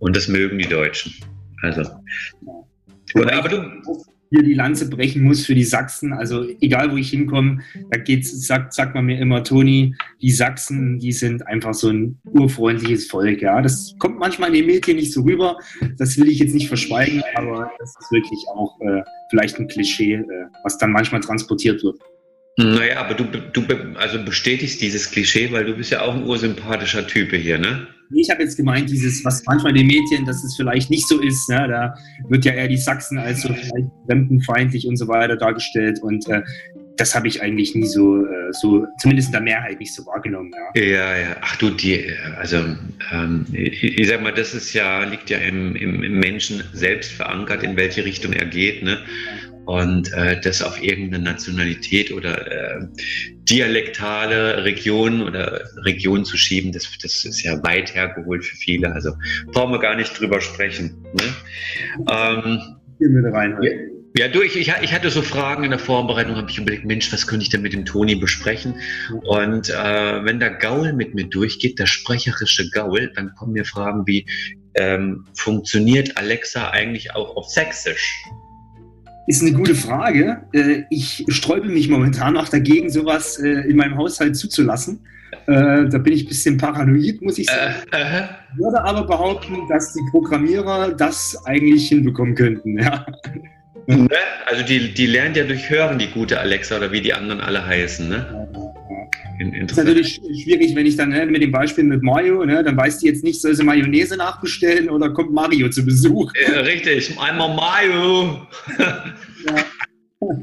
Und 0.00 0.16
das 0.16 0.26
mögen 0.26 0.58
die 0.58 0.68
Deutschen. 0.68 1.14
Also. 1.62 1.82
Ja. 1.82 3.38
Aber 3.38 3.48
du, 3.48 3.62
hier 4.32 4.42
die 4.42 4.54
Lanze 4.54 4.88
brechen 4.88 5.22
muss 5.22 5.44
für 5.44 5.54
die 5.54 5.64
Sachsen. 5.64 6.14
Also 6.14 6.46
egal, 6.60 6.90
wo 6.90 6.96
ich 6.96 7.10
hinkomme, 7.10 7.58
da 7.90 7.98
geht's, 7.98 8.46
sagt, 8.46 8.72
sagt 8.72 8.94
man 8.94 9.04
mir 9.04 9.20
immer, 9.20 9.44
Toni, 9.44 9.94
die 10.22 10.30
Sachsen, 10.30 10.98
die 10.98 11.12
sind 11.12 11.46
einfach 11.46 11.74
so 11.74 11.90
ein 11.90 12.18
urfreundliches 12.24 13.10
Volk. 13.10 13.42
Ja, 13.42 13.60
das 13.60 13.94
kommt 13.98 14.18
manchmal 14.18 14.48
in 14.48 14.54
den 14.54 14.66
Medien 14.66 14.96
nicht 14.96 15.12
so 15.12 15.20
rüber. 15.20 15.58
Das 15.98 16.16
will 16.16 16.30
ich 16.30 16.38
jetzt 16.38 16.54
nicht 16.54 16.68
verschweigen, 16.68 17.22
aber 17.34 17.70
das 17.78 17.90
ist 17.90 18.10
wirklich 18.10 18.40
auch 18.54 18.80
äh, 18.80 19.02
vielleicht 19.28 19.58
ein 19.58 19.68
Klischee, 19.68 20.14
äh, 20.14 20.24
was 20.64 20.78
dann 20.78 20.92
manchmal 20.92 21.20
transportiert 21.20 21.84
wird. 21.84 21.98
Naja, 22.58 23.00
aber 23.00 23.14
du, 23.14 23.24
du 23.24 23.62
also 23.94 24.22
bestätigst 24.22 24.80
dieses 24.82 25.10
Klischee, 25.10 25.50
weil 25.52 25.64
du 25.64 25.74
bist 25.74 25.90
ja 25.90 26.02
auch 26.02 26.14
ein 26.14 26.24
ursympathischer 26.24 27.06
Typ 27.06 27.32
hier, 27.32 27.58
ne? 27.58 27.86
Ich 28.14 28.28
habe 28.30 28.42
jetzt 28.42 28.56
gemeint, 28.56 28.90
dieses, 28.90 29.24
was 29.24 29.42
manchmal 29.46 29.72
den 29.72 29.86
Medien, 29.86 30.26
dass 30.26 30.44
es 30.44 30.54
vielleicht 30.56 30.90
nicht 30.90 31.08
so 31.08 31.20
ist. 31.20 31.48
Ne? 31.48 31.66
Da 31.66 31.94
wird 32.28 32.44
ja 32.44 32.52
eher 32.52 32.68
die 32.68 32.76
Sachsen 32.76 33.18
als 33.18 33.40
so 33.40 33.48
vielleicht 33.48 33.88
fremdenfeindlich 34.06 34.86
und 34.86 34.96
so 34.96 35.08
weiter 35.08 35.36
dargestellt. 35.36 35.98
Und 36.02 36.28
äh, 36.28 36.42
das 36.96 37.14
habe 37.14 37.28
ich 37.28 37.40
eigentlich 37.40 37.74
nie 37.74 37.86
so, 37.86 38.26
äh, 38.26 38.52
so, 38.52 38.86
zumindest 39.00 39.28
in 39.28 39.32
der 39.32 39.40
Mehrheit 39.40 39.80
nicht 39.80 39.94
so 39.94 40.04
wahrgenommen. 40.04 40.52
Ja, 40.74 40.82
ja. 40.82 41.16
ja. 41.16 41.36
Ach 41.40 41.56
du, 41.56 41.70
die, 41.70 42.04
also 42.36 42.58
ähm, 43.12 43.46
ich, 43.52 43.82
ich, 43.82 44.08
sag 44.08 44.22
mal, 44.22 44.32
das 44.32 44.52
ist 44.52 44.74
ja, 44.74 45.04
liegt 45.04 45.30
ja 45.30 45.38
im, 45.38 45.74
im, 45.74 46.02
im 46.02 46.18
Menschen 46.18 46.62
selbst 46.74 47.12
verankert, 47.12 47.62
in 47.62 47.76
welche 47.76 48.04
Richtung 48.04 48.34
er 48.34 48.46
geht. 48.46 48.82
Ne? 48.82 48.98
Und 49.64 50.12
äh, 50.12 50.40
das 50.40 50.62
auf 50.62 50.82
irgendeine 50.82 51.22
Nationalität 51.22 52.12
oder 52.12 52.50
äh, 52.50 52.86
dialektale 53.48 54.64
Region 54.64 55.22
oder 55.22 55.62
Region 55.84 56.24
zu 56.24 56.36
schieben, 56.36 56.72
das, 56.72 56.88
das 57.00 57.24
ist 57.24 57.42
ja 57.42 57.62
weit 57.62 57.94
hergeholt 57.94 58.44
für 58.44 58.56
viele. 58.56 58.92
Also 58.92 59.12
brauchen 59.52 59.72
wir 59.72 59.78
gar 59.78 59.94
nicht 59.94 60.18
drüber 60.18 60.40
sprechen. 60.40 61.04
Ne? 61.14 61.24
Ähm, 62.10 62.60
rein, 63.32 63.56
ja, 63.62 63.70
ja, 64.14 64.28
du, 64.28 64.42
ich, 64.42 64.56
ich, 64.56 64.70
ich, 64.82 64.92
hatte 64.92 65.08
so 65.08 65.22
Fragen 65.22 65.64
in 65.64 65.70
der 65.70 65.78
Vorbereitung, 65.78 66.36
habe 66.36 66.50
ich 66.50 66.58
überlegt, 66.58 66.84
Mensch, 66.84 67.10
was 67.12 67.26
könnte 67.26 67.44
ich 67.44 67.48
denn 67.48 67.62
mit 67.62 67.72
dem 67.72 67.86
Toni 67.86 68.14
besprechen? 68.14 68.74
Und 69.22 69.70
äh, 69.70 70.24
wenn 70.24 70.38
der 70.38 70.50
Gaul 70.50 70.92
mit 70.92 71.14
mir 71.14 71.24
durchgeht, 71.24 71.78
der 71.78 71.86
sprecherische 71.86 72.68
Gaul, 72.70 73.10
dann 73.14 73.34
kommen 73.34 73.52
mir 73.52 73.64
Fragen 73.64 74.06
wie, 74.06 74.26
ähm, 74.74 75.26
funktioniert 75.34 76.18
Alexa 76.18 76.70
eigentlich 76.70 77.14
auch 77.14 77.36
auf 77.36 77.48
Sächsisch? 77.48 78.22
Ist 79.26 79.42
eine 79.42 79.52
gute 79.52 79.74
Frage. 79.74 80.42
Äh, 80.52 80.82
ich 80.90 81.24
sträube 81.28 81.68
mich 81.68 81.88
momentan 81.88 82.36
auch 82.36 82.48
dagegen, 82.48 82.90
sowas 82.90 83.38
äh, 83.38 83.68
in 83.68 83.76
meinem 83.76 83.96
Haushalt 83.96 84.36
zuzulassen. 84.36 85.00
Äh, 85.46 85.88
da 85.88 85.98
bin 85.98 86.12
ich 86.12 86.24
ein 86.24 86.28
bisschen 86.28 86.56
paranoid, 86.58 87.22
muss 87.22 87.38
ich 87.38 87.46
sagen. 87.46 87.74
Äh, 87.92 88.24
Ich 88.52 88.58
würde 88.58 88.82
aber 88.84 89.06
behaupten, 89.06 89.56
dass 89.68 89.92
die 89.92 90.02
Programmierer 90.10 90.92
das 90.92 91.36
eigentlich 91.46 91.88
hinbekommen 91.88 92.34
könnten. 92.34 92.78
Ja. 92.78 93.06
Ne? 93.86 94.08
Also 94.46 94.62
die, 94.64 94.94
die 94.94 95.06
lernt 95.06 95.36
ja 95.36 95.44
durch 95.44 95.68
Hören, 95.68 95.98
die 95.98 96.08
gute 96.08 96.38
Alexa 96.38 96.76
oder 96.76 96.92
wie 96.92 97.00
die 97.00 97.12
anderen 97.14 97.40
alle 97.40 97.66
heißen. 97.66 98.08
Ne? 98.08 98.41
Das 99.38 99.72
ist 99.72 99.76
natürlich 99.76 100.14
schwierig, 100.14 100.74
wenn 100.74 100.86
ich 100.86 100.96
dann 100.96 101.10
ne, 101.10 101.26
mit 101.26 101.42
dem 101.42 101.52
Beispiel 101.52 101.84
mit 101.84 102.02
Mario, 102.02 102.44
ne, 102.44 102.62
dann 102.62 102.76
weiß 102.76 102.98
die 102.98 103.06
jetzt 103.06 103.24
nicht, 103.24 103.40
soll 103.40 103.54
sie 103.54 103.64
Mayonnaise 103.64 104.16
nachbestellen 104.16 104.90
oder 104.90 105.10
kommt 105.10 105.32
Mario 105.32 105.68
zu 105.70 105.84
Besuch. 105.84 106.32
Ja, 106.40 106.60
richtig, 106.60 107.18
einmal 107.18 107.54
Mario. 107.54 108.46
Ja. 108.78 109.04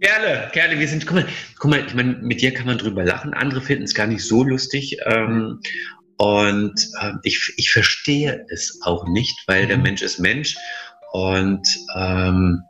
Kerle, 0.00 0.48
Kerle, 0.52 0.78
wir 0.78 0.88
sind, 0.88 1.06
guck 1.06 1.16
mal, 1.16 1.26
guck 1.58 1.70
mal, 1.70 1.84
ich 1.86 1.94
meine, 1.94 2.14
mit 2.22 2.40
dir 2.40 2.54
kann 2.54 2.66
man 2.66 2.78
drüber 2.78 3.04
lachen, 3.04 3.34
andere 3.34 3.60
finden 3.60 3.84
es 3.84 3.94
gar 3.94 4.06
nicht 4.06 4.24
so 4.24 4.42
lustig. 4.42 4.96
Ähm, 5.04 5.60
und 6.16 6.74
äh, 7.00 7.12
ich, 7.22 7.52
ich 7.56 7.70
verstehe 7.70 8.44
es 8.50 8.80
auch 8.82 9.06
nicht, 9.08 9.36
weil 9.46 9.66
der 9.66 9.76
mhm. 9.76 9.84
Mensch 9.84 10.02
ist 10.02 10.18
Mensch. 10.18 10.56
Und 11.12 11.66
ähm, 11.96 12.62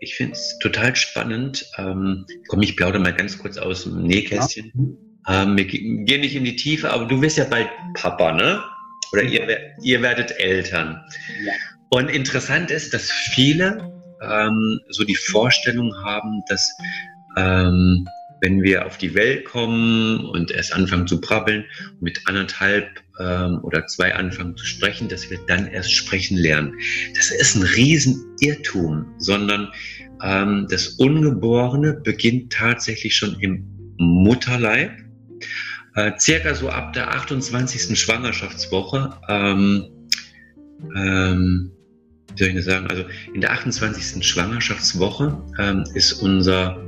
ich 0.00 0.14
finde 0.14 0.34
es 0.34 0.58
total 0.58 0.94
spannend. 0.96 1.66
Ähm, 1.78 2.26
komm, 2.48 2.62
ich 2.62 2.76
plaudere 2.76 3.02
mal 3.02 3.14
ganz 3.14 3.38
kurz 3.38 3.56
aus 3.56 3.84
dem 3.84 4.02
Nähkästchen. 4.02 4.72
Ja. 5.26 5.42
Ähm, 5.42 5.56
wir 5.56 5.64
gehen 5.66 6.20
nicht 6.20 6.36
in 6.36 6.44
die 6.44 6.56
Tiefe, 6.56 6.90
aber 6.90 7.06
du 7.06 7.20
wirst 7.22 7.38
ja 7.38 7.44
bald 7.44 7.68
Papa, 7.94 8.32
ne? 8.32 8.62
Oder 9.12 9.22
ihr, 9.22 9.74
ihr 9.82 10.02
werdet 10.02 10.38
Eltern. 10.38 11.00
Ja. 11.44 11.52
Und 11.90 12.08
interessant 12.08 12.70
ist, 12.70 12.92
dass 12.92 13.10
viele 13.10 13.92
ähm, 14.20 14.80
so 14.88 15.04
die 15.04 15.14
Vorstellung 15.14 15.94
haben, 16.04 16.42
dass 16.48 16.76
ähm, 17.36 18.06
wenn 18.44 18.62
wir 18.62 18.84
auf 18.84 18.98
die 18.98 19.14
Welt 19.14 19.46
kommen 19.46 20.22
und 20.26 20.50
erst 20.50 20.74
anfangen 20.74 21.06
zu 21.06 21.18
brabbeln, 21.18 21.64
mit 22.00 22.20
anderthalb 22.26 23.00
ähm, 23.18 23.60
oder 23.62 23.86
zwei 23.86 24.14
anfangen 24.14 24.54
zu 24.54 24.66
sprechen, 24.66 25.08
dass 25.08 25.30
wir 25.30 25.38
dann 25.46 25.66
erst 25.66 25.90
sprechen 25.90 26.36
lernen. 26.36 26.74
Das 27.16 27.30
ist 27.30 27.56
ein 27.56 27.62
Riesenirrtum, 27.62 29.06
sondern 29.16 29.72
ähm, 30.22 30.66
das 30.68 30.88
Ungeborene 30.88 31.94
beginnt 31.94 32.52
tatsächlich 32.52 33.16
schon 33.16 33.34
im 33.40 33.64
Mutterleib. 33.96 34.92
Äh, 35.94 36.12
circa 36.18 36.54
so 36.54 36.68
ab 36.68 36.92
der 36.92 37.14
28. 37.14 37.98
Schwangerschaftswoche 37.98 39.16
ähm, 39.28 39.86
ähm, 40.94 41.70
wie 42.36 42.42
soll 42.42 42.48
ich 42.48 42.56
das 42.56 42.64
sagen, 42.66 42.88
also 42.88 43.04
in 43.32 43.40
der 43.40 43.52
28. 43.52 44.26
Schwangerschaftswoche 44.26 45.40
ähm, 45.58 45.84
ist 45.94 46.14
unser 46.14 46.84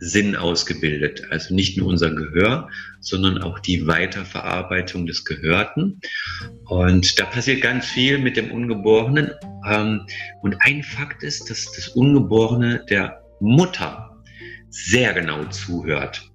Hörsinn 0.00 0.36
ausgebildet. 0.36 1.22
Also 1.30 1.54
nicht 1.54 1.76
nur 1.78 1.88
unser 1.88 2.10
Gehör, 2.10 2.68
sondern 3.00 3.42
auch 3.42 3.58
die 3.58 3.86
Weiterverarbeitung 3.86 5.06
des 5.06 5.24
Gehörten. 5.24 6.00
Und 6.66 7.18
da 7.18 7.26
passiert 7.26 7.62
ganz 7.62 7.86
viel 7.86 8.18
mit 8.18 8.36
dem 8.36 8.50
Ungeborenen. 8.50 9.32
Ähm, 9.68 10.06
und 10.42 10.56
ein 10.60 10.82
Fakt 10.82 11.22
ist, 11.22 11.50
dass 11.50 11.72
das 11.72 11.88
Ungeborene 11.88 12.84
der 12.88 13.22
Mutter 13.40 14.22
sehr 14.68 15.14
genau 15.14 15.44
zuhört 15.46 16.30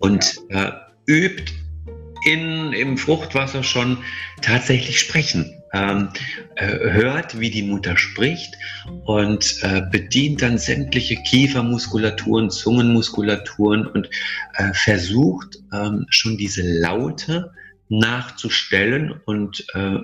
und 0.00 0.36
äh, 0.50 0.72
übt 1.06 1.52
in, 2.24 2.72
im 2.72 2.96
Fruchtwasser 2.96 3.62
schon 3.62 3.98
tatsächlich 4.42 5.00
sprechen 5.00 5.61
ähm, 5.72 6.08
äh, 6.56 6.66
hört, 6.66 7.40
wie 7.40 7.50
die 7.50 7.62
Mutter 7.62 7.96
spricht 7.96 8.54
und 9.04 9.56
äh, 9.62 9.82
bedient 9.90 10.42
dann 10.42 10.58
sämtliche 10.58 11.16
Kiefermuskulaturen, 11.16 12.50
Zungenmuskulaturen 12.50 13.86
und 13.86 14.08
äh, 14.54 14.72
versucht 14.74 15.58
ähm, 15.72 16.06
schon 16.10 16.36
diese 16.36 16.62
Laute 16.62 17.52
nachzustellen 17.88 19.20
und 19.24 19.64
äh, 19.74 19.98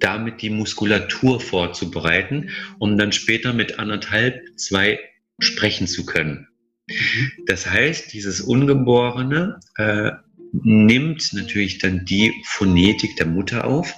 damit 0.00 0.42
die 0.42 0.50
Muskulatur 0.50 1.40
vorzubereiten, 1.40 2.50
um 2.78 2.98
dann 2.98 3.12
später 3.12 3.52
mit 3.52 3.78
anderthalb, 3.78 4.40
zwei 4.56 4.98
sprechen 5.38 5.86
zu 5.86 6.04
können. 6.04 6.48
Mhm. 6.88 7.32
Das 7.46 7.70
heißt, 7.70 8.12
dieses 8.12 8.40
Ungeborene 8.40 9.60
äh, 9.76 10.10
nimmt 10.52 11.32
natürlich 11.32 11.78
dann 11.78 12.04
die 12.04 12.42
Phonetik 12.46 13.16
der 13.16 13.26
Mutter 13.26 13.64
auf. 13.64 13.94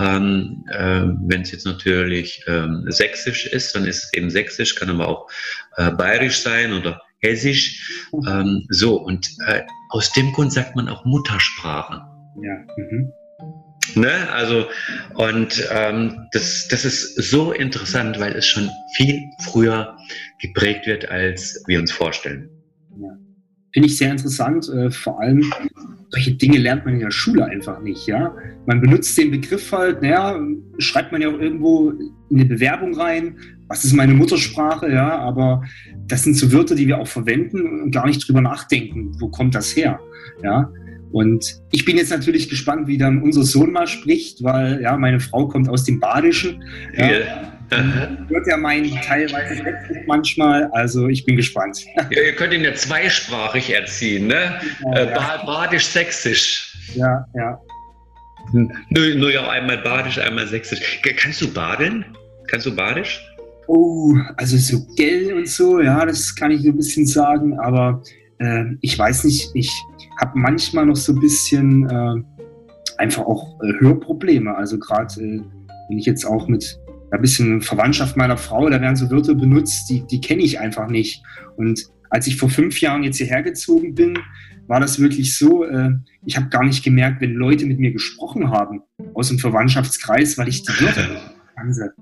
Ähm, 0.00 0.64
äh, 0.70 1.02
Wenn 1.26 1.42
es 1.42 1.52
jetzt 1.52 1.64
natürlich 1.64 2.42
ähm, 2.46 2.84
sächsisch 2.88 3.46
ist, 3.46 3.74
dann 3.74 3.84
ist 3.84 4.04
es 4.04 4.12
eben 4.14 4.30
sächsisch, 4.30 4.74
kann 4.74 4.90
aber 4.90 5.08
auch 5.08 5.30
äh, 5.76 5.90
bayerisch 5.90 6.40
sein 6.40 6.72
oder 6.72 7.00
hessisch. 7.20 8.08
Ähm, 8.26 8.66
so, 8.68 8.96
und 8.96 9.28
äh, 9.46 9.62
aus 9.90 10.12
dem 10.12 10.32
Grund 10.32 10.52
sagt 10.52 10.76
man 10.76 10.88
auch 10.88 11.04
Muttersprache. 11.04 12.02
Ja. 12.42 12.56
Mhm. 12.76 13.12
Ne? 13.94 14.30
Also, 14.32 14.66
und 15.14 15.68
ähm, 15.70 16.28
das, 16.32 16.68
das 16.68 16.84
ist 16.84 17.16
so 17.16 17.52
interessant, 17.52 18.18
weil 18.18 18.34
es 18.34 18.46
schon 18.46 18.70
viel 18.94 19.20
früher 19.40 19.96
geprägt 20.40 20.86
wird, 20.86 21.08
als 21.08 21.62
wir 21.66 21.78
uns 21.78 21.92
vorstellen. 21.92 22.48
Ja. 22.96 23.16
Finde 23.72 23.88
ich 23.88 23.96
sehr 23.96 24.10
interessant, 24.10 24.68
äh, 24.68 24.90
vor 24.90 25.20
allem 25.20 25.50
solche 26.10 26.32
Dinge 26.32 26.58
lernt 26.58 26.84
man 26.84 26.94
in 26.94 27.00
der 27.00 27.10
Schule 27.10 27.46
einfach 27.46 27.80
nicht, 27.80 28.06
ja. 28.06 28.34
Man 28.66 28.80
benutzt 28.80 29.16
den 29.16 29.30
Begriff 29.30 29.72
halt, 29.72 30.02
naja, 30.02 30.38
schreibt 30.78 31.10
man 31.10 31.22
ja 31.22 31.28
auch 31.28 31.38
irgendwo 31.38 31.90
in 31.90 32.12
eine 32.30 32.44
Bewerbung 32.44 32.94
rein, 32.94 33.36
was 33.68 33.84
ist 33.84 33.94
meine 33.94 34.12
Muttersprache, 34.12 34.92
ja, 34.92 35.18
aber 35.18 35.62
das 36.06 36.24
sind 36.24 36.36
so 36.36 36.52
Wörter, 36.52 36.74
die 36.74 36.86
wir 36.86 36.98
auch 36.98 37.06
verwenden 37.06 37.80
und 37.80 37.90
gar 37.92 38.06
nicht 38.06 38.26
drüber 38.28 38.42
nachdenken, 38.42 39.12
wo 39.18 39.28
kommt 39.28 39.54
das 39.54 39.74
her, 39.74 39.98
ja. 40.42 40.70
Und 41.12 41.60
ich 41.70 41.84
bin 41.84 41.98
jetzt 41.98 42.10
natürlich 42.10 42.48
gespannt, 42.48 42.88
wie 42.88 42.96
dann 42.96 43.20
unser 43.22 43.42
Sohn 43.42 43.72
mal 43.72 43.86
spricht, 43.86 44.42
weil 44.42 44.80
ja, 44.80 44.96
meine 44.96 45.20
Frau 45.20 45.46
kommt 45.46 45.68
aus 45.68 45.84
dem 45.84 46.00
Badischen. 46.00 46.64
Ja. 46.96 47.06
Yeah. 47.06 47.52
Wird 48.28 48.46
ja 48.46 48.56
mein 48.56 48.90
teilweise 49.02 49.54
Sächsisch 49.56 50.06
manchmal, 50.06 50.64
also 50.72 51.08
ich 51.08 51.24
bin 51.24 51.36
gespannt. 51.36 51.84
Ja, 52.10 52.22
ihr 52.22 52.34
könnt 52.34 52.52
ihn 52.52 52.64
ja 52.64 52.74
zweisprachig 52.74 53.72
erziehen, 53.72 54.26
ne? 54.26 54.60
Ja, 54.84 54.92
äh, 54.92 55.10
ja. 55.10 55.42
Badisch-Sächsisch. 55.44 56.76
Ja, 56.94 57.24
ja. 57.34 57.60
Nur, 58.52 59.14
nur 59.14 59.32
ja 59.32 59.48
einmal 59.48 59.78
Badisch, 59.78 60.18
einmal 60.18 60.46
Sächsisch. 60.46 61.00
Kannst 61.16 61.40
du 61.40 61.52
baden? 61.52 62.04
Kannst 62.48 62.66
du 62.66 62.74
Badisch? 62.74 63.20
Oh, 63.68 64.14
also 64.36 64.56
so 64.56 64.84
Gell 64.96 65.32
und 65.34 65.48
so, 65.48 65.80
ja, 65.80 66.04
das 66.04 66.34
kann 66.34 66.50
ich 66.50 66.62
so 66.62 66.70
ein 66.70 66.76
bisschen 66.76 67.06
sagen, 67.06 67.58
aber 67.60 68.02
äh, 68.38 68.64
ich 68.80 68.98
weiß 68.98 69.24
nicht, 69.24 69.50
ich 69.54 69.70
habe 70.20 70.32
manchmal 70.34 70.86
noch 70.86 70.96
so 70.96 71.12
ein 71.12 71.20
bisschen 71.20 71.88
äh, 71.88 72.42
einfach 72.98 73.24
auch 73.24 73.60
äh, 73.62 73.72
Hörprobleme. 73.80 74.54
Also 74.54 74.78
gerade, 74.78 75.14
äh, 75.20 75.40
wenn 75.88 75.98
ich 75.98 76.06
jetzt 76.06 76.24
auch 76.24 76.48
mit 76.48 76.78
ein 77.12 77.20
bisschen 77.20 77.60
Verwandtschaft 77.60 78.16
meiner 78.16 78.36
Frau, 78.36 78.68
da 78.68 78.80
werden 78.80 78.96
so 78.96 79.10
Wörter 79.10 79.34
benutzt, 79.34 79.88
die, 79.90 80.04
die 80.06 80.20
kenne 80.20 80.42
ich 80.42 80.58
einfach 80.58 80.88
nicht. 80.88 81.22
Und 81.56 81.84
als 82.10 82.26
ich 82.26 82.36
vor 82.36 82.50
fünf 82.50 82.80
Jahren 82.80 83.02
jetzt 83.02 83.18
hierher 83.18 83.42
gezogen 83.42 83.94
bin, 83.94 84.18
war 84.66 84.80
das 84.80 84.98
wirklich 84.98 85.36
so, 85.36 85.64
äh, 85.64 85.90
ich 86.24 86.36
habe 86.36 86.48
gar 86.48 86.64
nicht 86.64 86.82
gemerkt, 86.82 87.20
wenn 87.20 87.34
Leute 87.34 87.66
mit 87.66 87.78
mir 87.78 87.92
gesprochen 87.92 88.50
haben 88.50 88.82
aus 89.14 89.28
dem 89.28 89.38
Verwandtschaftskreis, 89.38 90.38
weil 90.38 90.48
ich 90.48 90.62
die 90.62 90.72
Wörter 90.80 91.08
kannte. 91.54 91.92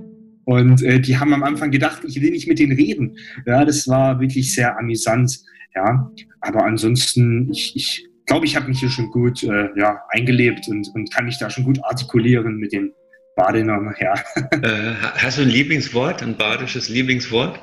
Und 0.45 0.83
äh, 0.83 1.00
die 1.00 1.19
haben 1.19 1.33
am 1.33 1.43
Anfang 1.43 1.71
gedacht, 1.71 2.02
ich 2.07 2.21
will 2.21 2.31
nicht 2.31 2.49
mit 2.49 2.59
denen 2.59 2.73
reden. 2.73 3.17
Ja, 3.47 3.64
das 3.64 3.88
war 3.88 4.21
wirklich 4.21 4.52
sehr 4.52 4.79
amüsant. 4.79 5.40
Ja, 5.75 6.11
aber 6.40 6.64
ansonsten, 6.64 7.50
ich, 7.50 7.73
ich 7.76 8.09
glaube, 8.26 8.47
ich 8.47 8.57
habe 8.57 8.69
mich 8.69 8.81
hier 8.81 8.90
schon 8.90 9.11
gut 9.11 9.43
äh, 9.43 9.69
ja, 9.76 10.00
eingelebt 10.11 10.69
und, 10.69 10.88
und 10.95 11.12
kann 11.12 11.26
mich 11.26 11.38
da 11.38 11.50
schon 11.50 11.64
gut 11.64 11.83
artikulieren 11.85 12.57
mit 12.57 12.73
den 12.73 12.93
Badener, 13.40 13.94
ja. 14.00 14.14
Äh, 14.62 14.94
hast 15.16 15.38
du 15.38 15.42
ein 15.42 15.49
Lieblingswort, 15.49 16.23
ein 16.23 16.37
badisches 16.37 16.90
Lieblingswort? 16.90 17.59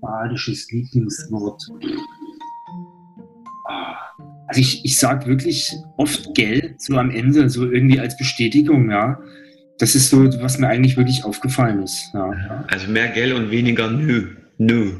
Badisches 0.00 0.70
Lieblingswort. 0.70 1.62
Ah, 3.68 3.96
also 4.46 4.60
ich, 4.60 4.84
ich 4.84 4.98
sage 4.98 5.26
wirklich 5.26 5.72
oft 5.96 6.32
gell, 6.34 6.74
so 6.78 6.96
am 6.96 7.10
Ende, 7.10 7.50
so 7.50 7.68
irgendwie 7.68 7.98
als 7.98 8.16
Bestätigung, 8.16 8.90
ja. 8.90 9.18
Das 9.78 9.96
ist 9.96 10.10
so, 10.10 10.24
was 10.42 10.58
mir 10.58 10.68
eigentlich 10.68 10.96
wirklich 10.96 11.24
aufgefallen 11.24 11.82
ist. 11.82 12.10
Ja. 12.14 12.64
Also 12.68 12.88
mehr 12.88 13.08
gell 13.08 13.32
und 13.32 13.50
weniger 13.50 13.90
nö. 13.90 14.28
Nö. 14.58 14.92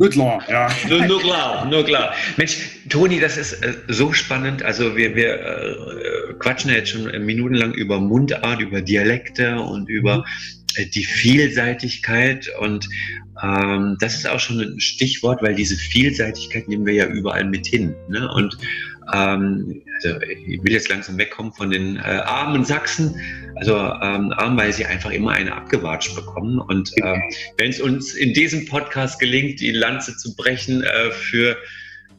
Nur 0.00 0.08
klar, 0.08 0.42
ja. 0.48 0.68
Nur, 0.88 1.04
nur, 1.04 1.20
klar, 1.20 1.66
nur 1.66 1.84
klar. 1.84 2.14
Mensch, 2.38 2.56
Toni, 2.88 3.20
das 3.20 3.36
ist 3.36 3.62
äh, 3.62 3.74
so 3.88 4.14
spannend. 4.14 4.62
Also 4.62 4.96
wir, 4.96 5.14
wir 5.14 5.34
äh, 5.34 6.34
quatschen 6.38 6.70
ja 6.70 6.78
jetzt 6.78 6.88
schon 6.88 7.02
minutenlang 7.26 7.74
über 7.74 8.00
Mundart, 8.00 8.62
über 8.62 8.80
Dialekte 8.80 9.60
und 9.60 9.90
über 9.90 10.24
äh, 10.76 10.86
die 10.86 11.04
Vielseitigkeit. 11.04 12.50
Und 12.60 12.88
ähm, 13.42 13.98
das 14.00 14.14
ist 14.14 14.26
auch 14.26 14.40
schon 14.40 14.60
ein 14.60 14.80
Stichwort, 14.80 15.42
weil 15.42 15.54
diese 15.54 15.76
Vielseitigkeit 15.76 16.66
nehmen 16.66 16.86
wir 16.86 16.94
ja 16.94 17.06
überall 17.06 17.44
mit 17.44 17.66
hin. 17.66 17.94
Ne? 18.08 18.26
Und 18.32 18.56
ähm, 19.12 19.82
also 19.96 20.20
ich 20.22 20.62
will 20.62 20.72
jetzt 20.72 20.88
langsam 20.88 21.18
wegkommen 21.18 21.52
von 21.52 21.70
den 21.70 21.96
äh, 21.96 22.00
armen 22.00 22.64
Sachsen, 22.64 23.14
also 23.56 23.76
ähm, 23.76 24.32
arm, 24.32 24.56
weil 24.56 24.72
sie 24.72 24.86
einfach 24.86 25.10
immer 25.10 25.32
eine 25.32 25.54
abgewatscht 25.54 26.14
bekommen. 26.14 26.58
Und 26.58 26.90
äh, 26.96 27.18
wenn 27.58 27.70
es 27.70 27.80
uns 27.80 28.14
in 28.14 28.32
diesem 28.32 28.66
Podcast 28.66 29.18
gelingt, 29.18 29.60
die 29.60 29.72
Lanze 29.72 30.16
zu 30.16 30.34
brechen 30.36 30.82
äh, 30.82 31.10
für 31.10 31.56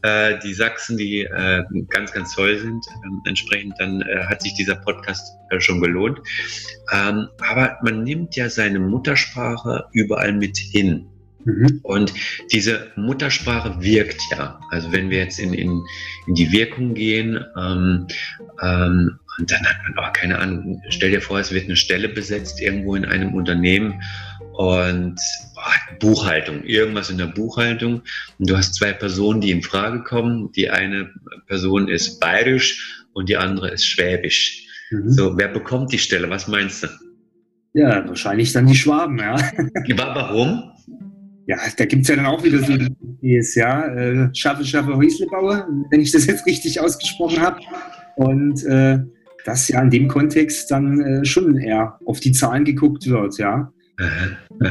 äh, 0.03 0.39
die 0.39 0.53
Sachsen, 0.53 0.97
die 0.97 1.23
äh, 1.23 1.63
ganz, 1.89 2.11
ganz 2.11 2.33
toll 2.33 2.57
sind. 2.57 2.85
Ähm, 3.05 3.21
entsprechend 3.25 3.75
dann 3.79 4.01
äh, 4.01 4.25
hat 4.25 4.41
sich 4.41 4.53
dieser 4.55 4.75
Podcast 4.75 5.35
äh, 5.49 5.59
schon 5.59 5.81
gelohnt. 5.81 6.19
Ähm, 6.91 7.27
aber 7.39 7.77
man 7.83 8.03
nimmt 8.03 8.35
ja 8.35 8.49
seine 8.49 8.79
Muttersprache 8.79 9.85
überall 9.93 10.33
mit 10.33 10.57
hin. 10.57 11.07
Mhm. 11.45 11.79
Und 11.83 12.13
diese 12.51 12.91
Muttersprache 12.95 13.81
wirkt 13.81 14.21
ja. 14.31 14.59
Also 14.69 14.91
wenn 14.91 15.09
wir 15.09 15.19
jetzt 15.19 15.39
in, 15.39 15.53
in, 15.53 15.81
in 16.27 16.35
die 16.35 16.51
Wirkung 16.51 16.93
gehen, 16.93 17.43
ähm, 17.57 18.07
ähm, 18.61 19.19
und 19.37 19.49
dann 19.49 19.65
hat 19.65 19.77
man 19.83 20.05
auch 20.05 20.13
keine 20.13 20.39
Ahnung, 20.39 20.81
stell 20.89 21.11
dir 21.11 21.21
vor, 21.21 21.39
es 21.39 21.51
wird 21.51 21.65
eine 21.65 21.77
Stelle 21.77 22.09
besetzt 22.09 22.59
irgendwo 22.61 22.95
in 22.95 23.05
einem 23.05 23.33
Unternehmen 23.33 24.01
und 24.53 25.19
boah, 25.55 25.97
Buchhaltung, 25.99 26.63
irgendwas 26.63 27.09
in 27.09 27.17
der 27.17 27.27
Buchhaltung. 27.27 28.01
Und 28.37 28.49
du 28.49 28.57
hast 28.57 28.75
zwei 28.75 28.91
Personen, 28.91 29.41
die 29.41 29.51
in 29.51 29.63
Frage 29.63 30.03
kommen. 30.03 30.51
Die 30.51 30.69
eine 30.69 31.09
Person 31.47 31.87
ist 31.87 32.19
bayerisch 32.19 33.05
und 33.13 33.29
die 33.29 33.37
andere 33.37 33.69
ist 33.69 33.85
schwäbisch. 33.85 34.67
Mhm. 34.91 35.11
So, 35.11 35.37
wer 35.37 35.47
bekommt 35.47 35.93
die 35.93 35.99
Stelle? 35.99 36.29
Was 36.29 36.47
meinst 36.47 36.83
du? 36.83 36.87
Ja, 37.73 38.05
wahrscheinlich 38.07 38.51
dann 38.51 38.67
die 38.67 38.75
Schwaben, 38.75 39.17
ja. 39.17 39.37
Warum? 39.95 40.71
Ja, 41.51 41.57
da 41.75 41.83
gibt 41.83 42.03
es 42.03 42.07
ja 42.07 42.15
dann 42.15 42.27
auch 42.27 42.41
wieder 42.45 42.59
so 42.59 42.77
ist, 43.21 43.55
ja, 43.55 43.85
äh, 43.93 44.29
Schaffe, 44.33 44.63
Schaffe, 44.63 44.95
Häuslebauer, 44.95 45.67
wenn 45.89 45.99
ich 45.99 46.11
das 46.11 46.25
jetzt 46.25 46.45
richtig 46.45 46.79
ausgesprochen 46.79 47.41
habe. 47.41 47.59
Und 48.15 48.63
äh, 48.63 48.99
dass 49.43 49.67
ja 49.67 49.81
in 49.81 49.89
dem 49.89 50.07
Kontext 50.07 50.71
dann 50.71 51.01
äh, 51.01 51.25
schon 51.25 51.57
eher 51.57 51.99
auf 52.05 52.21
die 52.21 52.31
Zahlen 52.31 52.63
geguckt 52.63 53.05
wird, 53.05 53.37
ja. 53.37 53.69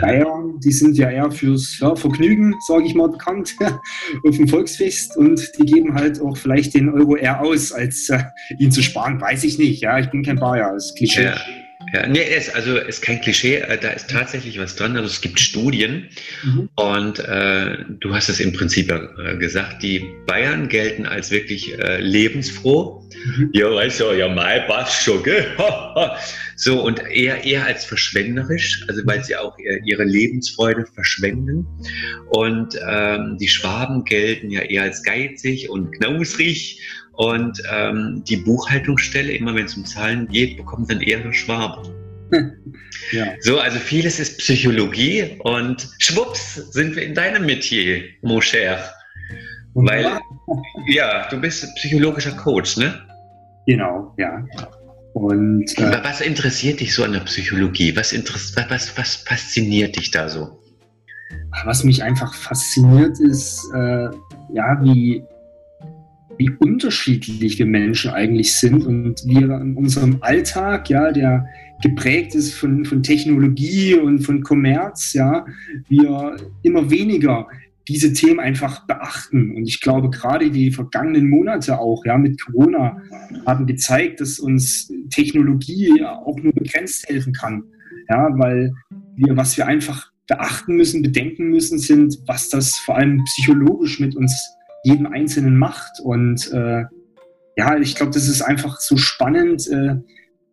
Bayern, 0.01 0.59
die 0.65 0.73
sind 0.73 0.97
ja 0.97 1.11
eher 1.11 1.31
fürs 1.31 1.79
ja, 1.81 1.95
Vergnügen, 1.95 2.55
sage 2.67 2.85
ich 2.87 2.95
mal, 2.95 3.11
bekannt 3.11 3.55
auf 4.27 4.37
dem 4.37 4.49
Volksfest 4.49 5.19
und 5.19 5.53
die 5.59 5.67
geben 5.67 5.95
halt 5.95 6.19
auch 6.21 6.37
vielleicht 6.39 6.75
den 6.75 6.89
Euro 6.89 7.15
eher 7.15 7.43
aus, 7.43 7.73
als 7.73 8.09
äh, 8.09 8.23
ihn 8.59 8.73
zu 8.73 8.83
sparen, 8.83 9.21
weiß 9.21 9.45
ich 9.45 9.59
nicht. 9.59 9.83
Ja, 9.83 9.99
ich 9.99 10.11
bin 10.11 10.23
kein 10.23 10.41
Bayer, 10.41 10.73
das 10.73 10.87
ist 10.87 10.97
Klischee. 10.97 11.25
Ja. 11.25 11.37
Ja, 11.93 12.07
nee, 12.07 12.23
ist, 12.23 12.55
also 12.55 12.77
ist 12.77 13.01
kein 13.03 13.21
Klischee, 13.21 13.57
äh, 13.57 13.79
da 13.79 13.91
ist 13.91 14.11
tatsächlich 14.11 14.59
was 14.59 14.77
dran. 14.77 14.97
Also 14.97 15.09
es 15.09 15.21
gibt 15.21 15.41
Studien 15.41 16.09
mhm. 16.45 16.69
und 16.77 17.19
äh, 17.21 17.79
du 18.01 18.15
hast 18.15 18.29
es 18.29 18.39
im 18.39 18.53
Prinzip 18.53 18.91
äh, 18.91 19.37
gesagt, 19.39 19.83
die 19.83 20.05
Bayern 20.27 20.69
gelten 20.69 21.07
als 21.07 21.31
wirklich 21.31 21.79
äh, 21.79 22.01
lebensfroh. 22.01 23.09
Mhm. 23.25 23.51
Ja, 23.55 23.75
weißt 23.75 24.01
du, 24.01 24.13
ja, 24.13 24.29
mal 24.29 24.61
passt 24.69 25.03
schon, 25.03 25.23
gell? 25.23 25.47
so, 26.57 26.83
und 26.83 27.01
eher, 27.11 27.45
eher 27.45 27.65
als 27.65 27.87
verschwenderisch, 27.87 28.85
also 28.87 29.01
weil 29.07 29.25
sie 29.25 29.37
auch 29.37 29.57
ihre 29.85 30.05
Lebensfreude 30.05 30.85
verschwenden. 30.95 31.67
Und 32.29 32.79
ähm, 32.87 33.37
die 33.41 33.49
Schwaben 33.49 34.05
gelten 34.05 34.51
ja 34.51 34.61
eher 34.61 34.83
als 34.83 35.03
geizig 35.03 35.71
und 35.71 35.93
knausrig 35.93 36.81
und 37.21 37.63
ähm, 37.71 38.25
die 38.27 38.39
Buchhaltungsstelle, 38.39 39.33
immer 39.33 39.55
wenn 39.55 39.67
es 39.67 39.77
um 39.77 39.85
Zahlen 39.85 40.27
geht, 40.29 40.57
bekommt 40.57 40.91
dann 40.91 41.03
eher 41.03 41.31
Schwabe. 41.35 41.83
ja. 43.13 43.27
So, 43.41 43.59
also 43.59 43.79
vieles 43.79 44.19
ist 44.19 44.39
Psychologie 44.39 45.37
und 45.41 45.87
schwupps 45.99 46.55
sind 46.73 46.97
wir 46.97 47.03
in 47.03 47.15
deinem 47.15 47.45
Metier, 47.45 48.05
mon 48.23 48.41
cher. 48.41 48.91
Weil, 49.75 50.19
ja, 50.87 51.29
du 51.29 51.39
bist 51.39 51.69
psychologischer 51.77 52.33
Coach, 52.33 52.79
ne? 52.79 52.99
Genau, 53.67 54.15
ja. 54.17 54.43
Und, 55.13 55.77
äh, 55.77 56.03
was 56.03 56.23
interessiert 56.23 56.81
dich 56.81 56.95
so 56.95 57.05
an 57.05 57.13
der 57.13 57.21
Psychologie? 57.21 57.95
Was, 57.97 58.15
was, 58.15 58.97
was 58.97 59.17
fasziniert 59.17 59.95
dich 59.95 60.11
da 60.11 60.27
so? 60.27 60.59
Was 61.67 61.85
mich 61.85 62.03
einfach 62.03 62.33
fasziniert 62.33 63.21
ist, 63.21 63.71
äh, 63.75 64.09
ja, 64.55 64.79
wie 64.83 65.23
wie 66.41 66.51
unterschiedlich 66.59 67.59
wir 67.59 67.67
Menschen 67.67 68.11
eigentlich 68.13 68.57
sind 68.57 68.87
und 68.87 69.23
wir 69.27 69.61
in 69.61 69.77
unserem 69.77 70.17
Alltag, 70.23 70.89
ja, 70.89 71.13
der 71.13 71.47
geprägt 71.83 72.35
ist 72.35 72.55
von, 72.55 72.87
von 72.87 73.03
Technologie 73.03 73.95
und 73.95 74.21
von 74.21 74.43
Kommerz, 74.43 75.13
ja, 75.13 75.45
wir 75.91 76.37
immer 76.63 76.91
weniger 76.91 77.47
diese 77.87 78.15
Themen 78.15 78.41
einfach 78.41 78.87
beachten. 78.87 79.55
Und 79.55 79.67
ich 79.67 79.83
glaube, 79.83 80.09
gerade 80.09 80.51
die 80.51 80.71
vergangenen 80.71 81.29
Monate 81.29 81.79
auch, 81.79 82.07
ja, 82.07 82.17
mit 82.17 82.41
Corona 82.41 83.03
haben 83.45 83.67
gezeigt, 83.67 84.23
dass 84.23 84.39
uns 84.39 84.91
Technologie 85.11 86.03
auch 86.05 86.39
nur 86.41 86.55
begrenzt 86.55 87.07
helfen 87.07 87.35
kann. 87.35 87.65
Ja, 88.09 88.31
weil 88.39 88.73
wir, 89.17 89.37
was 89.37 89.59
wir 89.59 89.67
einfach 89.67 90.11
beachten 90.27 90.77
müssen, 90.77 91.03
bedenken 91.03 91.51
müssen, 91.51 91.79
sind, 91.79 92.17
was 92.27 92.49
das 92.49 92.77
vor 92.79 92.97
allem 92.97 93.25
psychologisch 93.25 94.01
mit 94.01 94.17
uns 94.17 94.33
jedem 94.85 95.07
Einzelnen 95.07 95.57
macht. 95.57 96.01
Und 96.03 96.51
äh, 96.53 96.85
ja, 97.57 97.77
ich 97.79 97.95
glaube, 97.95 98.13
das 98.13 98.29
ist 98.29 98.43
einfach 98.43 98.81
so 98.81 98.97
spannend 98.97 99.69
äh, 99.69 99.97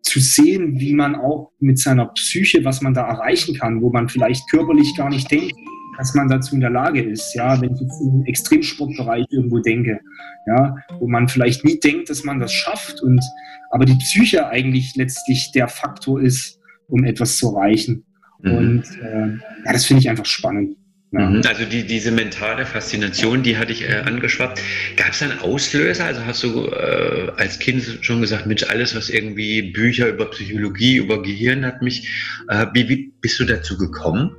zu 0.02 0.20
sehen, 0.20 0.80
wie 0.80 0.94
man 0.94 1.16
auch 1.16 1.52
mit 1.60 1.80
seiner 1.80 2.08
Psyche, 2.08 2.64
was 2.64 2.82
man 2.82 2.94
da 2.94 3.08
erreichen 3.08 3.56
kann, 3.56 3.82
wo 3.82 3.92
man 3.92 4.10
vielleicht 4.10 4.50
körperlich 4.50 4.96
gar 4.96 5.10
nicht 5.10 5.30
denkt, 5.30 5.54
dass 5.98 6.14
man 6.14 6.30
dazu 6.30 6.56
in 6.56 6.62
der 6.62 6.70
Lage 6.70 7.02
ist. 7.02 7.34
Ja, 7.34 7.60
wenn 7.60 7.74
ich 7.74 7.82
jetzt 7.82 8.02
im 8.02 8.24
Extremsportbereich 8.26 9.26
irgendwo 9.30 9.60
denke, 9.60 10.00
ja, 10.48 10.76
wo 11.00 11.08
man 11.08 11.28
vielleicht 11.28 11.66
nie 11.66 11.80
denkt, 11.80 12.10
dass 12.10 12.24
man 12.24 12.40
das 12.40 12.54
schafft 12.54 13.02
und 13.02 13.22
aber 13.70 13.86
die 13.86 13.96
Psyche 13.96 14.48
eigentlich 14.48 14.96
letztlich 14.96 15.52
der 15.52 15.68
Faktor 15.68 16.22
ist, 16.22 16.60
um 16.88 17.04
etwas 17.04 17.38
zu 17.38 17.50
erreichen. 17.50 18.06
Mhm. 18.42 18.52
Und 18.52 18.84
äh, 19.02 19.28
ja, 19.66 19.74
das 19.74 19.86
finde 19.86 20.02
ich 20.02 20.10
einfach 20.10 20.26
spannend. 20.26 20.78
Ja. 21.12 21.30
Mhm. 21.30 21.42
Also 21.48 21.64
die, 21.66 21.86
diese 21.86 22.12
mentale 22.12 22.66
Faszination, 22.66 23.42
die 23.42 23.58
hatte 23.58 23.72
ich 23.72 23.88
äh, 23.88 24.02
angeschwappt. 24.06 24.62
Gab 24.98 25.12
es 25.12 25.22
einen 25.22 25.40
Auslöser? 25.40 26.06
Also 26.06 26.26
hast 26.26 26.44
du 26.44 26.66
äh, 26.66 27.32
als 27.38 27.60
Kind 27.60 28.00
schon 28.02 28.20
gesagt, 28.20 28.46
Mensch, 28.46 28.64
alles, 28.64 28.94
was 28.96 29.10
irgendwie 29.10 29.72
Bücher 29.72 30.10
über 30.10 30.30
Psychologie, 30.30 30.98
über 30.98 31.22
Gehirn 31.22 31.66
hat 31.66 31.82
mich, 31.82 32.10
äh, 32.50 32.66
wie, 32.74 32.90
wie 32.90 33.14
bist 33.22 33.40
du 33.40 33.46
dazu 33.46 33.78
gekommen? 33.78 34.36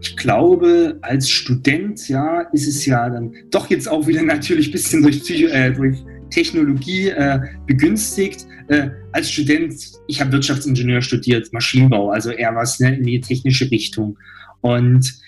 Ich 0.00 0.16
glaube, 0.16 0.96
als 1.02 1.28
Student, 1.28 2.08
ja, 2.08 2.42
ist 2.52 2.68
es 2.68 2.86
ja 2.86 3.10
dann 3.10 3.34
doch 3.50 3.68
jetzt 3.68 3.88
auch 3.88 4.06
wieder 4.06 4.22
natürlich 4.24 4.68
ein 4.68 4.72
bisschen 4.72 5.02
durch, 5.02 5.20
Psycho 5.20 5.48
äh, 5.48 5.72
durch 5.72 5.98
Technologie 6.30 7.08
äh, 7.08 7.40
begünstigt. 7.66 8.46
Äh, 8.68 8.90
als 9.10 9.30
Student, 9.32 9.74
ich 10.06 10.20
habe 10.20 10.30
Wirtschaftsingenieur 10.30 11.02
studiert, 11.02 11.52
Maschinenbau, 11.52 12.10
also 12.10 12.30
eher 12.30 12.54
was 12.54 12.78
ne, 12.78 12.96
in 12.96 13.02
die 13.02 13.20
technische 13.20 13.68
Richtung. 13.72 14.16
Und 14.60 15.20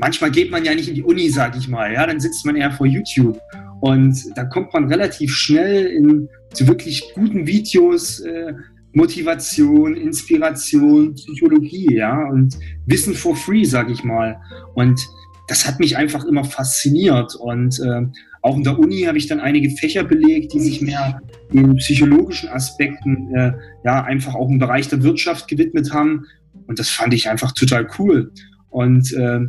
manchmal 0.00 0.30
geht 0.30 0.50
man 0.50 0.64
ja 0.64 0.74
nicht 0.74 0.88
in 0.88 0.94
die 0.94 1.02
Uni, 1.02 1.30
sag 1.30 1.56
ich 1.56 1.68
mal, 1.68 1.92
ja, 1.92 2.06
dann 2.06 2.20
sitzt 2.20 2.44
man 2.44 2.56
eher 2.56 2.72
vor 2.72 2.86
YouTube 2.86 3.38
und 3.80 4.16
da 4.36 4.44
kommt 4.44 4.72
man 4.72 4.88
relativ 4.88 5.34
schnell 5.34 5.86
in 5.86 6.28
zu 6.52 6.66
wirklich 6.66 7.12
guten 7.14 7.46
Videos, 7.46 8.20
äh, 8.20 8.52
Motivation, 8.92 9.94
Inspiration, 9.94 11.14
Psychologie, 11.14 11.94
ja, 11.94 12.28
und 12.28 12.58
Wissen 12.86 13.14
for 13.14 13.36
free, 13.36 13.64
sag 13.64 13.88
ich 13.88 14.02
mal. 14.02 14.36
Und 14.74 15.00
das 15.48 15.66
hat 15.66 15.78
mich 15.78 15.96
einfach 15.96 16.24
immer 16.24 16.44
fasziniert. 16.44 17.36
Und 17.36 17.78
äh, 17.80 18.02
auch 18.42 18.56
in 18.56 18.64
der 18.64 18.78
Uni 18.78 19.02
habe 19.02 19.18
ich 19.18 19.28
dann 19.28 19.40
einige 19.40 19.70
Fächer 19.70 20.02
belegt, 20.02 20.52
die 20.52 20.60
sich 20.60 20.80
mehr 20.80 21.20
den 21.52 21.76
psychologischen 21.76 22.48
Aspekten, 22.48 23.32
äh, 23.34 23.52
ja, 23.84 24.02
einfach 24.02 24.34
auch 24.34 24.48
im 24.48 24.58
Bereich 24.58 24.88
der 24.88 25.02
Wirtschaft 25.02 25.48
gewidmet 25.48 25.92
haben. 25.92 26.26
Und 26.66 26.78
das 26.78 26.88
fand 26.88 27.14
ich 27.14 27.28
einfach 27.28 27.52
total 27.52 27.86
cool. 27.98 28.32
Und 28.70 29.12
äh, 29.12 29.40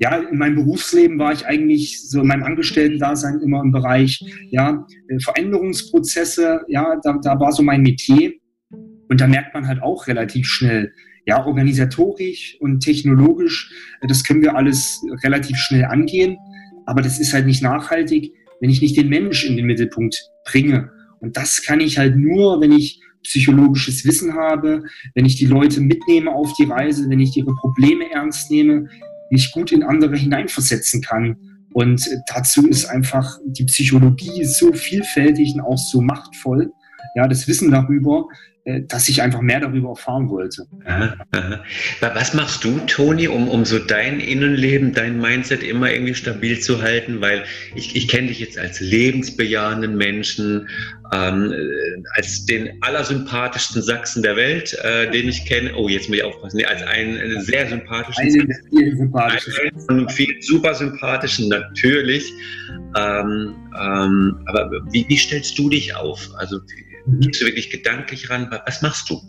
ja, 0.00 0.16
in 0.16 0.38
meinem 0.38 0.54
Berufsleben 0.54 1.18
war 1.18 1.32
ich 1.32 1.46
eigentlich 1.46 2.08
so 2.08 2.20
in 2.20 2.28
meinem 2.28 2.44
Angestellten-Dasein 2.44 3.40
immer 3.40 3.60
im 3.60 3.72
Bereich 3.72 4.24
ja, 4.50 4.86
äh, 5.08 5.18
Veränderungsprozesse, 5.18 6.62
ja, 6.68 6.96
da, 7.02 7.18
da 7.22 7.40
war 7.40 7.52
so 7.52 7.62
mein 7.62 7.82
Metier. 7.82 8.32
Und 9.10 9.20
da 9.20 9.26
merkt 9.26 9.54
man 9.54 9.66
halt 9.66 9.82
auch 9.82 10.06
relativ 10.06 10.46
schnell, 10.46 10.92
ja, 11.26 11.44
organisatorisch 11.44 12.56
und 12.60 12.80
technologisch, 12.80 13.70
äh, 14.00 14.06
das 14.06 14.22
können 14.22 14.42
wir 14.42 14.54
alles 14.54 15.00
relativ 15.24 15.56
schnell 15.56 15.84
angehen, 15.84 16.36
aber 16.86 17.02
das 17.02 17.18
ist 17.18 17.34
halt 17.34 17.46
nicht 17.46 17.62
nachhaltig, 17.62 18.32
wenn 18.60 18.70
ich 18.70 18.80
nicht 18.80 18.96
den 18.96 19.08
Mensch 19.08 19.44
in 19.44 19.56
den 19.56 19.66
Mittelpunkt 19.66 20.16
bringe. 20.44 20.90
Und 21.20 21.36
das 21.36 21.62
kann 21.62 21.80
ich 21.80 21.98
halt 21.98 22.16
nur, 22.16 22.60
wenn 22.60 22.72
ich 22.72 23.00
psychologisches 23.22 24.04
Wissen 24.04 24.34
habe, 24.34 24.84
wenn 25.14 25.26
ich 25.26 25.36
die 25.36 25.46
Leute 25.46 25.80
mitnehme 25.80 26.32
auf 26.32 26.52
die 26.54 26.64
Reise, 26.64 27.08
wenn 27.08 27.20
ich 27.20 27.36
ihre 27.36 27.54
Probleme 27.54 28.10
ernst 28.10 28.50
nehme, 28.50 28.88
mich 29.30 29.52
gut 29.52 29.72
in 29.72 29.82
andere 29.82 30.16
hineinversetzen 30.16 31.02
kann. 31.02 31.36
Und 31.72 32.08
dazu 32.26 32.66
ist 32.66 32.86
einfach 32.86 33.38
die 33.44 33.64
Psychologie 33.64 34.44
so 34.44 34.72
vielfältig 34.72 35.54
und 35.54 35.60
auch 35.60 35.78
so 35.78 36.00
machtvoll. 36.00 36.72
Ja, 37.14 37.28
das 37.28 37.46
Wissen 37.46 37.70
darüber 37.70 38.26
äh, 38.57 38.57
dass 38.88 39.08
ich 39.08 39.22
einfach 39.22 39.40
mehr 39.40 39.60
darüber 39.60 39.90
erfahren 39.90 40.28
wollte. 40.28 40.66
Aha, 40.84 41.16
aha. 41.32 41.64
Was 42.00 42.34
machst 42.34 42.64
du, 42.64 42.78
Toni, 42.86 43.28
um, 43.28 43.48
um 43.48 43.64
so 43.64 43.78
dein 43.78 44.20
Innenleben, 44.20 44.92
dein 44.92 45.20
Mindset 45.20 45.62
immer 45.62 45.90
irgendwie 45.90 46.14
stabil 46.14 46.58
zu 46.58 46.82
halten? 46.82 47.20
Weil 47.20 47.44
ich, 47.74 47.96
ich 47.96 48.08
kenne 48.08 48.28
dich 48.28 48.40
jetzt 48.40 48.58
als 48.58 48.80
lebensbejahenden 48.80 49.96
Menschen, 49.96 50.68
ähm, 51.12 51.52
äh, 51.52 52.02
als 52.16 52.44
den 52.44 52.82
allersympathischsten 52.82 53.82
Sachsen 53.82 54.22
der 54.22 54.36
Welt, 54.36 54.76
äh, 54.82 55.10
den 55.10 55.28
ich 55.28 55.44
kenne. 55.46 55.74
Oh, 55.74 55.88
jetzt 55.88 56.08
muss 56.08 56.18
ich 56.18 56.24
aufpassen. 56.24 56.58
Nee, 56.58 56.66
als 56.66 56.82
einen 56.82 57.40
sehr 57.40 57.66
sympathischen 57.68 58.24
einen. 58.24 58.54
Vielen 58.70 58.96
sympathischen. 58.98 59.54
Einen 59.88 60.08
vielen 60.08 60.42
super 60.42 60.74
sympathischen, 60.74 61.48
natürlich. 61.48 62.30
Ähm, 62.96 63.54
ähm, 63.80 64.40
aber 64.46 64.70
wie, 64.90 65.06
wie 65.08 65.16
stellst 65.16 65.58
du 65.58 65.70
dich 65.70 65.94
auf? 65.94 66.28
Also, 66.36 66.60
Mhm. 67.08 67.20
Gehst 67.20 67.40
du 67.40 67.46
wirklich 67.46 67.70
gedanklich 67.70 68.30
ran? 68.30 68.48
Was 68.66 68.82
machst 68.82 69.10
du? 69.10 69.20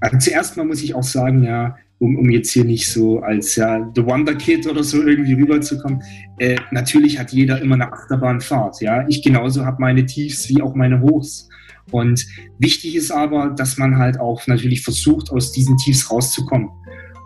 Also 0.00 0.18
zuerst 0.18 0.56
mal 0.56 0.66
muss 0.66 0.82
ich 0.82 0.94
auch 0.94 1.02
sagen, 1.02 1.44
ja, 1.44 1.76
um, 1.98 2.16
um 2.16 2.28
jetzt 2.28 2.50
hier 2.50 2.64
nicht 2.64 2.88
so 2.90 3.20
als 3.20 3.56
ja, 3.56 3.90
The 3.94 4.04
Wonder 4.04 4.34
Kid 4.34 4.66
oder 4.66 4.82
so 4.82 5.02
irgendwie 5.02 5.34
rüberzukommen, 5.34 6.02
äh, 6.38 6.56
natürlich 6.70 7.18
hat 7.18 7.32
jeder 7.32 7.60
immer 7.60 7.76
eine 7.76 7.92
Achterbahnfahrt. 7.92 8.80
Ja? 8.80 9.06
Ich 9.08 9.22
genauso 9.22 9.64
habe 9.64 9.80
meine 9.80 10.04
Tiefs 10.04 10.48
wie 10.48 10.60
auch 10.60 10.74
meine 10.74 11.00
Hochs. 11.00 11.48
Und 11.90 12.26
wichtig 12.58 12.96
ist 12.96 13.10
aber, 13.10 13.54
dass 13.56 13.78
man 13.78 13.98
halt 13.98 14.18
auch 14.18 14.46
natürlich 14.46 14.82
versucht, 14.82 15.30
aus 15.30 15.52
diesen 15.52 15.76
Tiefs 15.78 16.10
rauszukommen. 16.10 16.68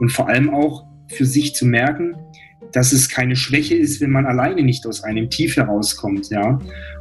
Und 0.00 0.12
vor 0.12 0.28
allem 0.28 0.50
auch 0.50 0.84
für 1.08 1.24
sich 1.24 1.54
zu 1.54 1.66
merken, 1.66 2.14
dass 2.72 2.92
es 2.92 3.08
keine 3.08 3.34
Schwäche 3.34 3.74
ist, 3.74 4.00
wenn 4.00 4.10
man 4.10 4.26
alleine 4.26 4.62
nicht 4.62 4.86
aus 4.86 5.02
einem 5.02 5.30
Tief 5.30 5.56
herauskommt. 5.56 6.28
Ja? 6.28 6.58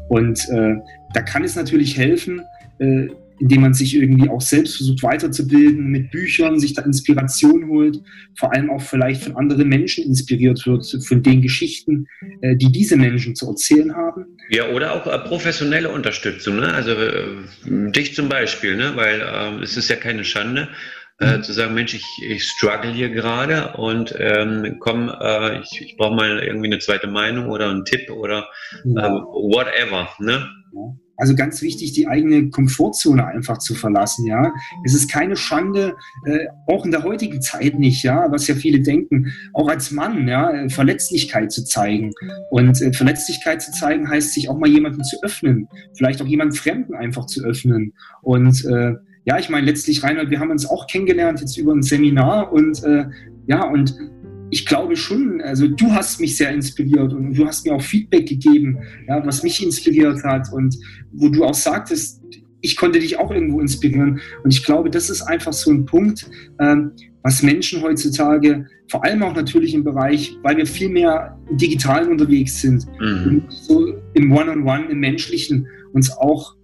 Und 0.10 0.40
äh, 0.50 0.76
da 1.14 1.22
kann 1.22 1.44
es 1.44 1.56
natürlich 1.56 1.98
helfen, 1.98 2.42
äh, 2.80 3.08
indem 3.40 3.62
man 3.62 3.74
sich 3.74 3.96
irgendwie 3.96 4.30
auch 4.30 4.42
selbst 4.42 4.78
versucht 4.78 5.04
weiterzubilden 5.04 5.88
mit 5.88 6.12
Büchern, 6.12 6.60
sich 6.60 6.74
da 6.74 6.82
Inspiration 6.82 7.68
holt, 7.68 8.02
vor 8.36 8.54
allem 8.54 8.70
auch 8.70 8.82
vielleicht 8.82 9.24
von 9.24 9.36
anderen 9.36 9.70
Menschen 9.70 10.06
inspiriert 10.06 10.66
wird, 10.66 10.86
von 11.06 11.22
den 11.22 11.42
Geschichten, 11.42 12.08
äh, 12.42 12.56
die 12.56 12.72
diese 12.72 12.98
Menschen 12.98 13.36
zu 13.36 13.48
erzählen 13.48 13.94
haben. 13.96 14.26
Ja, 14.50 14.70
oder 14.70 14.94
auch 14.94 15.06
äh, 15.06 15.20
professionelle 15.20 15.90
Unterstützung, 15.90 16.58
ne? 16.58 16.74
also 16.74 16.92
äh, 16.92 17.92
dich 17.92 18.16
zum 18.16 18.30
Beispiel, 18.30 18.76
ne? 18.76 18.94
weil 18.96 19.22
äh, 19.22 19.64
es 19.64 19.78
ist 19.78 19.90
ja 19.90 19.98
keine 19.98 20.24
Schande, 20.24 20.70
äh, 21.20 21.42
zu 21.42 21.54
sagen, 21.54 21.74
Mensch, 21.74 21.94
ich, 21.94 22.06
ich 22.24 22.44
struggle 22.44 22.92
hier 22.92 23.10
gerade 23.10 23.76
und 23.78 24.14
ähm, 24.18 24.78
komm, 24.80 25.12
äh, 25.20 25.60
ich, 25.62 25.82
ich 25.82 25.98
brauche 25.98 26.16
mal 26.16 26.40
irgendwie 26.40 26.68
eine 26.68 26.80
zweite 26.80 27.08
Meinung 27.08 27.50
oder 27.50 27.70
einen 27.70 27.86
Tipp 27.86 28.10
oder 28.12 28.48
äh, 28.86 28.90
whatever. 28.90 30.10
Ne? 30.20 30.48
Also 31.20 31.34
ganz 31.34 31.64
wichtig, 31.64 31.94
die 31.94 32.08
eigene 32.08 32.52
Komfortzone 32.52 33.26
einfach 33.26 33.58
zu 33.58 33.74
verlassen, 33.74 34.28
ja. 34.28 34.54
Es 34.86 34.94
ist 34.94 35.12
keine 35.12 35.36
Schande, 35.36 35.96
äh, 36.26 36.46
auch 36.68 36.86
in 36.86 36.92
der 36.92 37.04
heutigen 37.04 37.42
Zeit 37.42 37.80
nicht, 37.80 38.04
ja, 38.04 38.32
was 38.32 38.46
ja 38.46 38.54
viele 38.54 38.82
denken, 38.82 39.34
auch 39.54 39.68
als 39.68 39.90
Mann, 39.90 40.28
ja, 40.28 40.70
Verletzlichkeit 40.70 41.52
zu 41.52 41.66
zeigen. 41.66 42.12
Und 42.52 42.80
äh, 42.80 42.94
Verletzlichkeit 42.94 43.64
zu 43.64 43.72
zeigen 43.72 44.08
heißt, 44.08 44.34
sich 44.34 44.48
auch 44.48 44.60
mal 44.60 44.70
jemanden 44.70 45.04
zu 45.04 45.18
öffnen, 45.24 45.68
vielleicht 45.98 46.22
auch 46.22 46.28
jemanden 46.28 46.54
Fremden 46.54 46.94
einfach 46.94 47.26
zu 47.26 47.44
öffnen. 47.44 47.94
Und 48.22 48.64
äh, 48.66 48.94
ja, 49.28 49.38
ich 49.38 49.50
meine, 49.50 49.66
letztlich, 49.66 50.04
Reinhard, 50.04 50.30
wir 50.30 50.40
haben 50.40 50.52
uns 50.52 50.66
auch 50.66 50.88
kennengelernt 50.88 51.42
jetzt 51.42 51.58
über 51.58 51.74
ein 51.74 51.84
Seminar 51.84 52.54
und 52.54 52.82
äh, 52.86 53.08
ja, 53.48 53.66
und 53.66 53.94
ich 54.50 54.66
glaube 54.66 54.96
schon, 54.96 55.42
also 55.42 55.68
du 55.68 55.92
hast 55.92 56.22
mich 56.22 56.38
sehr 56.38 56.54
inspiriert 56.54 57.12
und 57.12 57.38
du 57.38 57.46
hast 57.46 57.66
mir 57.66 57.74
auch 57.76 57.82
Feedback 57.82 58.26
gegeben, 58.26 58.78
ja, 59.06 59.26
was 59.26 59.44
mich 59.44 59.62
inspiriert 59.62 60.24
hat 60.24 60.48
und 60.54 60.78
wo 61.12 61.28
du 61.28 61.44
auch 61.44 61.54
sagtest, 61.54 62.22
ich 62.62 62.78
konnte 62.78 63.00
dich 63.00 63.20
auch 63.20 63.30
irgendwo 63.30 63.60
inspirieren. 63.60 64.22
Und 64.44 64.54
ich 64.54 64.64
glaube, 64.64 64.90
das 64.90 65.10
ist 65.10 65.22
einfach 65.22 65.54
so 65.54 65.72
ein 65.72 65.86
Punkt, 65.86 66.30
ähm, 66.60 66.94
was 67.22 67.44
Menschen 67.44 67.82
heutzutage, 67.82 68.66
vor 68.90 69.04
allem 69.04 69.24
auch 69.24 69.36
natürlich 69.36 69.74
im 69.74 69.84
Bereich, 69.84 70.38
weil 70.42 70.56
wir 70.56 70.66
viel 70.66 70.88
mehr 70.88 71.38
im 71.50 71.58
Digitalen 71.58 72.10
unterwegs 72.10 72.62
sind, 72.62 72.88
mhm. 73.02 73.44
so 73.50 73.94
im 74.14 74.32
One-on-One, 74.32 74.64
-on 74.64 74.86
-One, 74.86 74.90
im 74.90 75.00
Menschlichen, 75.00 75.68
uns 75.92 76.10
auch 76.18 76.57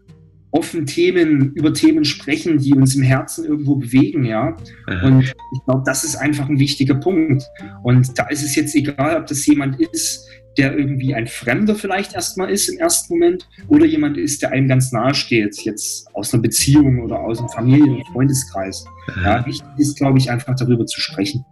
offen 0.54 0.86
Themen, 0.86 1.52
über 1.56 1.74
Themen 1.74 2.06
sprechen, 2.06 2.60
die 2.60 2.74
uns 2.74 2.96
im 2.96 3.02
Herzen 3.02 3.46
irgendwo 3.46 3.76
bewegen, 3.76 4.24
ja. 4.24 4.56
Und 5.04 5.24
ich 5.24 5.66
glaube, 5.66 5.82
das 5.86 6.04
ist 6.04 6.16
einfach 6.16 6.48
ein 6.48 6.60
wichtiger 6.60 6.96
Punkt. 6.96 7.44
Und 7.82 8.18
da 8.18 8.28
ist 8.28 8.44
es 8.44 8.56
jetzt 8.56 8.76
egal, 8.76 9.18
ob 9.18 9.26
das 9.26 9.46
jemand 9.48 9.82
ist, 9.82 10.30
der 10.58 10.78
irgendwie 10.78 11.16
ein 11.16 11.26
Fremder 11.26 11.74
vielleicht 11.74 12.14
erstmal 12.14 12.52
ist 12.52 12.70
im 12.70 12.78
ersten 12.78 13.16
Moment 13.16 13.48
oder 13.68 13.86
jemand 13.86 14.18
ist, 14.18 14.44
der 14.44 14.52
einem 14.52 14.68
ganz 14.68 14.92
nahe 14.92 15.16
steht, 15.16 15.58
jetzt 15.64 16.08
aus 16.14 16.32
einer 16.32 16.44
Beziehung 16.44 17.02
oder 17.02 17.20
aus 17.20 17.40
einem 17.40 17.50
Familien- 17.50 17.96
und 17.96 18.08
Freundeskreis. 18.10 18.86
Ja, 19.24 19.44
wichtig 19.48 19.68
ist, 19.78 19.98
glaube 19.98 20.20
ich, 20.20 20.30
einfach 20.30 20.56
darüber 20.56 20.86
zu 20.86 21.02
sprechen. 21.02 21.44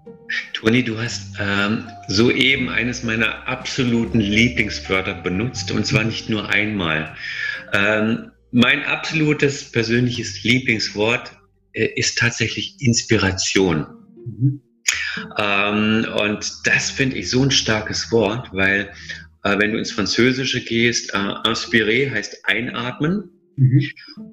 Toni, 0.53 0.83
du 0.83 0.97
hast 0.97 1.35
ähm, 1.39 1.85
soeben 2.07 2.69
eines 2.69 3.03
meiner 3.03 3.47
absoluten 3.47 4.19
Lieblingswörter 4.19 5.15
benutzt 5.15 5.71
und 5.71 5.85
zwar 5.85 6.03
nicht 6.03 6.29
nur 6.29 6.47
einmal. 6.47 7.15
Ähm, 7.73 8.31
mein 8.51 8.83
absolutes 8.83 9.71
persönliches 9.71 10.43
Lieblingswort 10.43 11.31
äh, 11.73 11.85
ist 11.95 12.17
tatsächlich 12.17 12.75
Inspiration. 12.79 13.87
Mhm. 14.25 14.61
Ähm, 15.37 16.05
und 16.19 16.53
das 16.65 16.91
finde 16.91 17.17
ich 17.17 17.29
so 17.29 17.43
ein 17.43 17.51
starkes 17.51 18.11
Wort, 18.11 18.49
weil 18.53 18.91
äh, 19.43 19.57
wenn 19.57 19.71
du 19.71 19.77
ins 19.77 19.91
Französische 19.91 20.63
gehst, 20.63 21.13
äh, 21.13 21.47
inspirer 21.47 22.11
heißt 22.11 22.45
einatmen. 22.45 23.29
Mhm. 23.55 23.81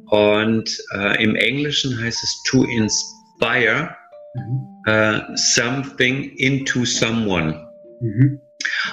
Und 0.06 0.78
äh, 0.94 1.22
im 1.22 1.34
Englischen 1.36 2.00
heißt 2.00 2.22
es 2.22 2.42
to 2.48 2.64
inspire 2.64 3.96
mhm. 4.34 4.68
Uh, 4.86 5.20
something 5.34 6.32
into 6.38 6.86
someone. 6.86 7.54
Mhm. 8.00 8.40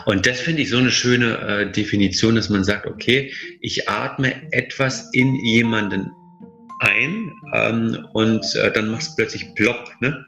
Und 0.05 0.27
das 0.27 0.39
finde 0.39 0.61
ich 0.61 0.69
so 0.69 0.77
eine 0.77 0.91
schöne 0.91 1.37
äh, 1.37 1.71
Definition, 1.71 2.35
dass 2.35 2.49
man 2.49 2.63
sagt, 2.63 2.85
okay, 2.85 3.33
ich 3.61 3.89
atme 3.89 4.33
etwas 4.51 5.09
in 5.13 5.35
jemanden 5.35 6.11
ein 6.79 7.31
ähm, 7.53 8.07
und 8.13 8.45
äh, 8.55 8.71
dann 8.71 8.89
macht 8.89 9.03
es 9.03 9.15
plötzlich 9.15 9.53
plopp. 9.55 9.89
Ne? 10.01 10.25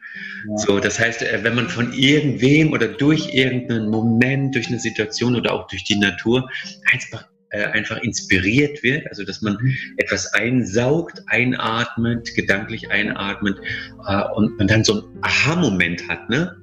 Ja. 0.50 0.58
So, 0.58 0.80
das 0.80 1.00
heißt, 1.00 1.21
äh, 1.21 1.39
wenn 1.43 1.56
man 1.56 1.69
von 1.69 1.93
irgendwem 1.93 2.71
oder 2.71 2.88
durch 2.88 3.34
irgendeinen 3.34 3.89
Moment, 3.89 4.56
durch 4.56 4.67
eine 4.67 4.80
Situation 4.80 5.36
oder 5.36 5.54
auch 5.54 5.67
durch 5.67 5.84
die 5.84 5.97
Natur 5.97 6.50
einfach, 6.91 7.28
äh, 7.50 7.65
einfach 7.65 8.02
inspiriert 8.02 8.82
wird, 8.82 9.08
also 9.08 9.23
dass 9.23 9.41
man 9.41 9.58
etwas 9.97 10.34
einsaugt, 10.34 11.21
einatmet, 11.28 12.34
gedanklich 12.36 12.89
einatmet 12.91 13.60
äh, 14.08 14.23
und 14.36 14.58
man 14.58 14.67
dann 14.67 14.84
so 14.84 14.93
einen 14.93 15.17
Aha-Moment 15.21 16.08
hat, 16.08 16.30
ne? 16.30 16.56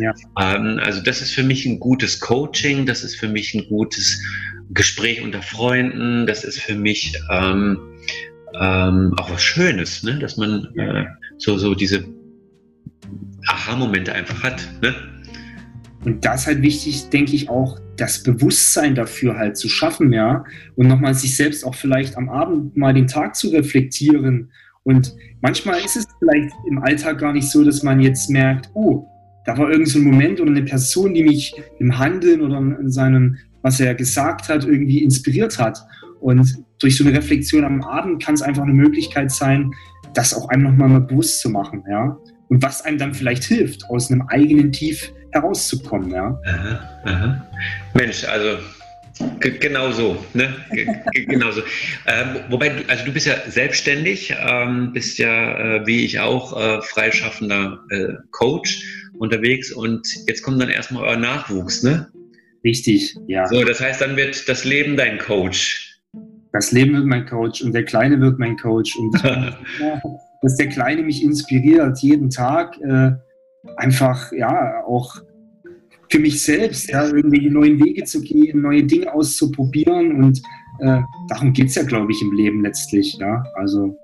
Ja. 0.00 0.14
Ähm, 0.38 0.80
also 0.82 1.02
das 1.02 1.22
ist 1.22 1.32
für 1.32 1.42
mich 1.42 1.66
ein 1.66 1.80
gutes 1.80 2.20
Coaching, 2.20 2.86
das 2.86 3.04
ist 3.04 3.16
für 3.16 3.28
mich 3.28 3.54
ein 3.54 3.66
gutes 3.68 4.22
Gespräch 4.70 5.22
unter 5.22 5.42
Freunden, 5.42 6.26
das 6.26 6.44
ist 6.44 6.60
für 6.60 6.74
mich 6.74 7.18
ähm, 7.30 7.78
ähm, 8.60 9.14
auch 9.16 9.30
was 9.30 9.42
Schönes, 9.42 10.02
ne? 10.02 10.18
dass 10.18 10.36
man 10.36 10.66
äh, 10.76 11.06
so, 11.38 11.58
so 11.58 11.74
diese 11.74 12.04
Aha-Momente 13.46 14.12
einfach 14.12 14.42
hat. 14.42 14.66
Ne? 14.82 14.94
Und 16.04 16.24
das 16.24 16.42
ist 16.42 16.46
halt 16.46 16.62
wichtig, 16.62 17.08
denke 17.10 17.34
ich, 17.34 17.48
auch 17.48 17.80
das 17.96 18.22
Bewusstsein 18.22 18.94
dafür 18.94 19.36
halt 19.36 19.56
zu 19.56 19.68
schaffen, 19.68 20.12
ja. 20.12 20.44
Und 20.76 20.86
nochmal 20.86 21.14
sich 21.14 21.34
selbst 21.34 21.64
auch 21.64 21.74
vielleicht 21.74 22.16
am 22.16 22.28
Abend 22.28 22.76
mal 22.76 22.94
den 22.94 23.08
Tag 23.08 23.34
zu 23.34 23.48
reflektieren. 23.48 24.52
Und 24.84 25.16
manchmal 25.40 25.80
ist 25.84 25.96
es 25.96 26.06
vielleicht 26.20 26.54
im 26.68 26.78
Alltag 26.78 27.18
gar 27.18 27.32
nicht 27.32 27.50
so, 27.50 27.64
dass 27.64 27.82
man 27.82 28.00
jetzt 28.00 28.30
merkt, 28.30 28.70
oh, 28.74 29.08
da 29.46 29.56
war 29.56 29.70
irgend 29.70 29.88
so 29.88 29.98
ein 29.98 30.04
Moment 30.04 30.40
oder 30.40 30.50
eine 30.50 30.62
Person, 30.62 31.14
die 31.14 31.22
mich 31.22 31.54
im 31.78 31.96
Handeln 31.98 32.42
oder 32.42 32.58
in 32.58 32.90
seinem, 32.90 33.36
was 33.62 33.80
er 33.80 33.94
gesagt 33.94 34.48
hat, 34.48 34.64
irgendwie 34.64 35.02
inspiriert 35.02 35.58
hat. 35.58 35.78
Und 36.20 36.56
durch 36.80 36.96
so 36.96 37.04
eine 37.04 37.16
Reflexion 37.16 37.64
am 37.64 37.82
Abend 37.82 38.22
kann 38.22 38.34
es 38.34 38.42
einfach 38.42 38.64
eine 38.64 38.74
Möglichkeit 38.74 39.30
sein, 39.30 39.72
das 40.14 40.34
auch 40.34 40.48
einem 40.48 40.64
nochmal 40.64 40.88
mal 40.88 41.00
bewusst 41.00 41.40
zu 41.40 41.50
machen, 41.50 41.84
ja. 41.88 42.16
Und 42.48 42.62
was 42.62 42.82
einem 42.82 42.98
dann 42.98 43.12
vielleicht 43.12 43.44
hilft, 43.44 43.88
aus 43.90 44.10
einem 44.10 44.22
eigenen 44.28 44.72
Tief 44.72 45.12
herauszukommen, 45.32 46.10
ja. 46.10 46.38
Aha, 46.44 47.00
aha. 47.04 47.46
Mensch, 47.94 48.24
also 48.24 48.58
Genau 49.40 49.90
so, 49.92 50.22
ne? 50.34 50.54
genau 51.14 51.50
so. 51.50 51.62
Ähm, 52.06 52.36
wobei, 52.50 52.70
also 52.86 53.04
du 53.04 53.12
bist 53.12 53.26
ja 53.26 53.34
selbstständig, 53.48 54.34
ähm, 54.38 54.92
bist 54.92 55.18
ja, 55.18 55.78
äh, 55.78 55.86
wie 55.86 56.04
ich 56.04 56.20
auch, 56.20 56.56
äh, 56.56 56.82
freischaffender 56.82 57.80
äh, 57.90 58.12
Coach 58.30 59.05
unterwegs 59.18 59.72
und 59.72 60.06
jetzt 60.26 60.42
kommt 60.42 60.60
dann 60.60 60.68
erstmal 60.68 61.04
euer 61.04 61.16
Nachwuchs, 61.16 61.82
ne? 61.82 62.08
Richtig, 62.64 63.16
ja. 63.28 63.46
So, 63.46 63.62
das 63.64 63.80
heißt, 63.80 64.00
dann 64.00 64.16
wird 64.16 64.48
das 64.48 64.64
Leben 64.64 64.96
dein 64.96 65.18
Coach. 65.18 66.00
Das 66.52 66.72
Leben 66.72 66.94
wird 66.94 67.06
mein 67.06 67.26
Coach 67.26 67.62
und 67.62 67.72
der 67.72 67.84
Kleine 67.84 68.20
wird 68.20 68.38
mein 68.38 68.56
Coach. 68.56 68.96
Und 68.96 69.14
dass 70.42 70.56
der 70.56 70.68
Kleine 70.68 71.02
mich 71.02 71.22
inspiriert, 71.22 71.98
jeden 72.00 72.30
Tag 72.30 72.76
äh, 72.80 73.12
einfach, 73.76 74.32
ja, 74.32 74.84
auch 74.84 75.16
für 76.10 76.18
mich 76.18 76.42
selbst, 76.42 76.90
ja, 76.90 77.06
irgendwelche 77.06 77.50
neuen 77.50 77.82
Wege 77.84 78.04
zu 78.04 78.20
gehen, 78.20 78.62
neue 78.62 78.84
Dinge 78.84 79.12
auszuprobieren 79.12 80.22
und 80.22 80.40
äh, 80.80 81.00
darum 81.28 81.52
geht 81.52 81.68
es 81.68 81.74
ja, 81.74 81.82
glaube 81.82 82.12
ich, 82.12 82.22
im 82.22 82.32
Leben 82.32 82.62
letztlich, 82.62 83.16
ja, 83.18 83.44
also. 83.54 83.98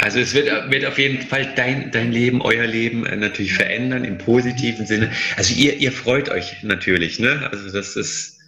Also 0.00 0.18
es 0.18 0.34
wird, 0.34 0.48
wird 0.70 0.84
auf 0.86 0.98
jeden 0.98 1.22
Fall 1.22 1.48
dein, 1.56 1.90
dein 1.90 2.12
Leben, 2.12 2.42
euer 2.42 2.66
Leben 2.66 3.06
äh, 3.06 3.16
natürlich 3.16 3.54
verändern 3.54 4.04
im 4.04 4.18
positiven 4.18 4.86
Sinne. 4.86 5.10
Also 5.36 5.54
ihr, 5.54 5.76
ihr 5.76 5.92
freut 5.92 6.28
euch 6.28 6.62
natürlich, 6.62 7.18
ne? 7.18 7.48
Also 7.50 7.70
das 7.70 7.96
ist. 7.96 8.38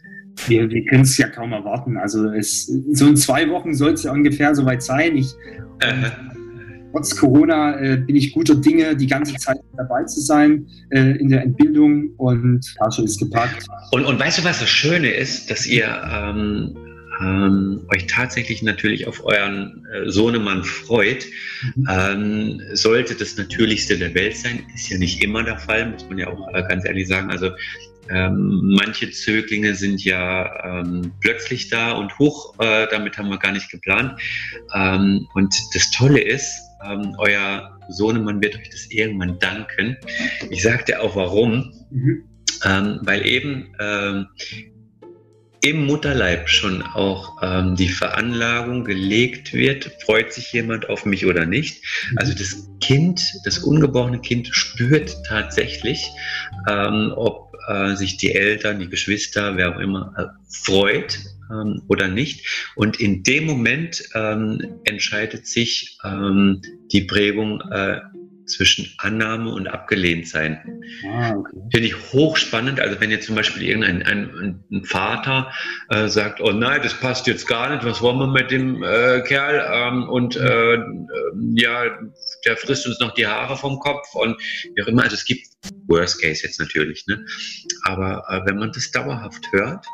Wir, 0.49 0.69
wir 0.69 0.85
können 0.87 1.03
es 1.03 1.17
ja 1.17 1.29
kaum 1.29 1.53
erwarten. 1.53 1.97
Also 1.97 2.29
es, 2.33 2.67
so 2.93 3.07
in 3.07 3.17
zwei 3.17 3.49
Wochen 3.49 3.75
soll 3.75 3.93
es 3.93 4.03
ja 4.03 4.13
ungefähr 4.13 4.55
soweit 4.55 4.83
sein. 4.83 5.17
Ich, 5.17 5.33
äh, 5.79 6.11
trotz 6.91 7.17
Corona 7.17 7.79
äh, 7.81 7.97
bin 7.97 8.17
ich 8.17 8.33
guter 8.33 8.57
Dinge, 8.57 8.97
die 8.97 9.07
ganze 9.07 9.35
Zeit 9.37 9.59
dabei 9.77 10.03
zu 10.05 10.21
sein 10.21 10.67
äh, 10.91 11.17
in 11.19 11.29
der 11.29 11.43
Entbildung 11.43 12.11
und 12.17 12.61
Tasche 12.77 13.03
ist 13.05 13.21
gepackt. 13.21 13.65
Und, 13.93 14.05
und 14.05 14.19
weißt 14.19 14.41
du, 14.41 14.45
was 14.45 14.59
das 14.59 14.69
Schöne 14.69 15.11
ist, 15.11 15.51
dass 15.51 15.67
ihr 15.67 15.87
ähm, 16.13 16.77
ähm, 17.21 17.87
euch 17.95 18.07
tatsächlich 18.07 18.63
natürlich 18.63 19.07
auf 19.07 19.25
euren 19.25 19.87
äh, 19.93 20.11
Sohnemann 20.11 20.65
freut. 20.65 21.27
Mhm. 21.75 21.89
Ähm, 21.91 22.63
sollte 22.73 23.15
das 23.15 23.37
Natürlichste 23.37 23.99
der 23.99 24.15
Welt 24.15 24.37
sein, 24.37 24.67
ist 24.75 24.89
ja 24.89 24.99
nicht 24.99 25.23
immer 25.23 25.43
der 25.43 25.59
Fall, 25.59 25.91
muss 25.91 26.09
man 26.09 26.19
ja 26.19 26.29
auch 26.29 26.49
äh, 26.55 26.63
ganz 26.69 26.85
ehrlich 26.85 27.09
sagen. 27.09 27.31
Also 27.31 27.51
ähm, 28.11 28.75
manche 28.79 29.11
Zöglinge 29.11 29.75
sind 29.75 30.05
ja 30.05 30.81
ähm, 30.81 31.13
plötzlich 31.21 31.71
da 31.71 31.93
und 31.93 32.19
hoch, 32.19 32.55
äh, 32.59 32.87
damit 32.91 33.17
haben 33.17 33.31
wir 33.31 33.39
gar 33.39 33.53
nicht 33.53 33.71
geplant. 33.71 34.21
Ähm, 34.75 35.27
und 35.35 35.55
das 35.75 35.91
Tolle 35.91 36.21
ist, 36.21 36.61
ähm, 36.85 37.15
euer 37.19 37.79
Sohnemann 37.89 38.43
wird 38.43 38.57
euch 38.57 38.69
das 38.69 38.91
irgendwann 38.91 39.39
danken. 39.39 39.97
Ich 40.51 40.63
sagte 40.63 41.01
auch 41.01 41.17
warum. 41.17 41.73
Mhm. 41.91 42.25
Ähm, 42.65 43.01
weil 43.03 43.27
eben 43.27 43.75
ähm, 43.79 44.29
im 45.65 45.87
Mutterleib 45.87 46.49
schon 46.49 46.83
auch 46.83 47.39
ähm, 47.43 47.75
die 47.75 47.89
Veranlagung 47.89 48.85
gelegt 48.85 49.55
wird, 49.55 49.91
freut 50.05 50.33
sich 50.33 50.53
jemand 50.53 50.91
auf 50.91 51.07
mich 51.07 51.25
oder 51.25 51.47
nicht. 51.47 51.83
Mhm. 52.11 52.19
Also 52.19 52.35
das 52.35 52.69
Kind, 52.81 53.23
das 53.45 53.59
ungeborene 53.59 54.21
Kind 54.21 54.49
spürt 54.53 55.17
tatsächlich, 55.27 56.07
ähm, 56.69 57.13
ob 57.17 57.55
äh, 57.67 57.95
sich 57.95 58.19
die 58.19 58.35
Eltern, 58.35 58.79
die 58.79 58.91
Geschwister, 58.91 59.57
wer 59.57 59.75
auch 59.75 59.81
immer, 59.81 60.13
äh, 60.19 60.25
freut 60.51 61.19
ähm, 61.51 61.83
oder 61.89 62.09
nicht. 62.09 62.47
Und 62.75 63.01
in 63.01 63.23
dem 63.23 63.47
Moment 63.47 64.03
ähm, 64.15 64.81
entscheidet 64.85 65.47
sich 65.47 65.99
ähm, 66.05 66.61
die 66.93 67.03
Prägung 67.03 67.63
äh, 67.71 68.01
zwischen 68.47 68.93
Annahme 68.99 69.53
und 69.53 69.69
abgelehnt 69.69 70.29
sein. 70.29 70.83
Ah, 71.09 71.35
okay. 71.35 71.57
Finde 71.73 71.89
ich 71.89 72.13
hochspannend. 72.13 72.81
Also 72.81 73.01
wenn 73.01 73.11
jetzt 73.11 73.27
zum 73.27 73.35
Beispiel 73.35 73.63
irgendein 73.63 74.03
ein, 74.03 74.65
ein 74.71 74.85
Vater 74.85 75.53
äh, 75.91 76.09
sagt, 76.09 76.41
oh 76.41 76.53
nein, 76.53 76.81
das 76.83 76.95
passt 76.95 77.27
jetzt 77.27 77.47
gar 77.47 77.71
nicht, 77.71 77.85
was 77.85 78.03
wollen 78.03 78.19
wir 78.19 78.27
mit 78.27 78.51
dem 78.51 78.83
äh, 78.83 79.23
Kerl? 79.23 79.67
Ähm, 79.73 80.09
und 80.09 80.37
äh, 80.37 80.79
ja, 81.55 81.85
der 82.45 82.57
frisst 82.57 82.87
uns 82.87 83.01
noch 83.01 83.15
die 83.15 83.27
Haare 83.27 83.57
vom 83.57 83.79
Kopf 83.79 84.15
und 84.15 84.37
wie 84.75 84.83
auch 84.83 84.89
immer. 84.89 85.03
Also 85.03 85.15
es 85.15 85.25
gibt 85.25 85.47
Worst 85.87 86.21
Case 86.21 86.43
jetzt 86.43 86.61
natürlich, 86.61 87.07
ne? 87.07 87.25
Aber 87.85 88.25
äh, 88.29 88.47
wenn 88.47 88.59
man 88.59 88.73
das 88.73 88.91
dauerhaft 88.91 89.51
hört. 89.53 89.87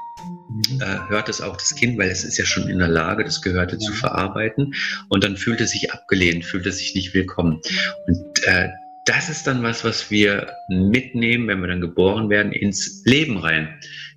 Äh, 0.80 1.08
hört 1.08 1.28
es 1.28 1.40
auch 1.40 1.56
das 1.56 1.74
Kind, 1.74 1.98
weil 1.98 2.10
es 2.10 2.24
ist 2.24 2.38
ja 2.38 2.44
schon 2.44 2.68
in 2.68 2.78
der 2.78 2.88
Lage, 2.88 3.24
das 3.24 3.42
Gehörte 3.42 3.78
zu 3.78 3.92
verarbeiten. 3.92 4.74
Und 5.08 5.24
dann 5.24 5.36
fühlt 5.36 5.60
es 5.60 5.70
sich 5.70 5.92
abgelehnt, 5.92 6.44
fühlt 6.44 6.66
es 6.66 6.78
sich 6.78 6.94
nicht 6.94 7.14
willkommen. 7.14 7.60
Und 8.06 8.44
äh, 8.44 8.68
das 9.06 9.28
ist 9.28 9.46
dann 9.46 9.62
was, 9.62 9.84
was 9.84 10.10
wir 10.10 10.52
mitnehmen, 10.68 11.48
wenn 11.48 11.60
wir 11.60 11.68
dann 11.68 11.80
geboren 11.80 12.28
werden, 12.28 12.52
ins 12.52 13.02
Leben 13.04 13.38
rein. 13.38 13.68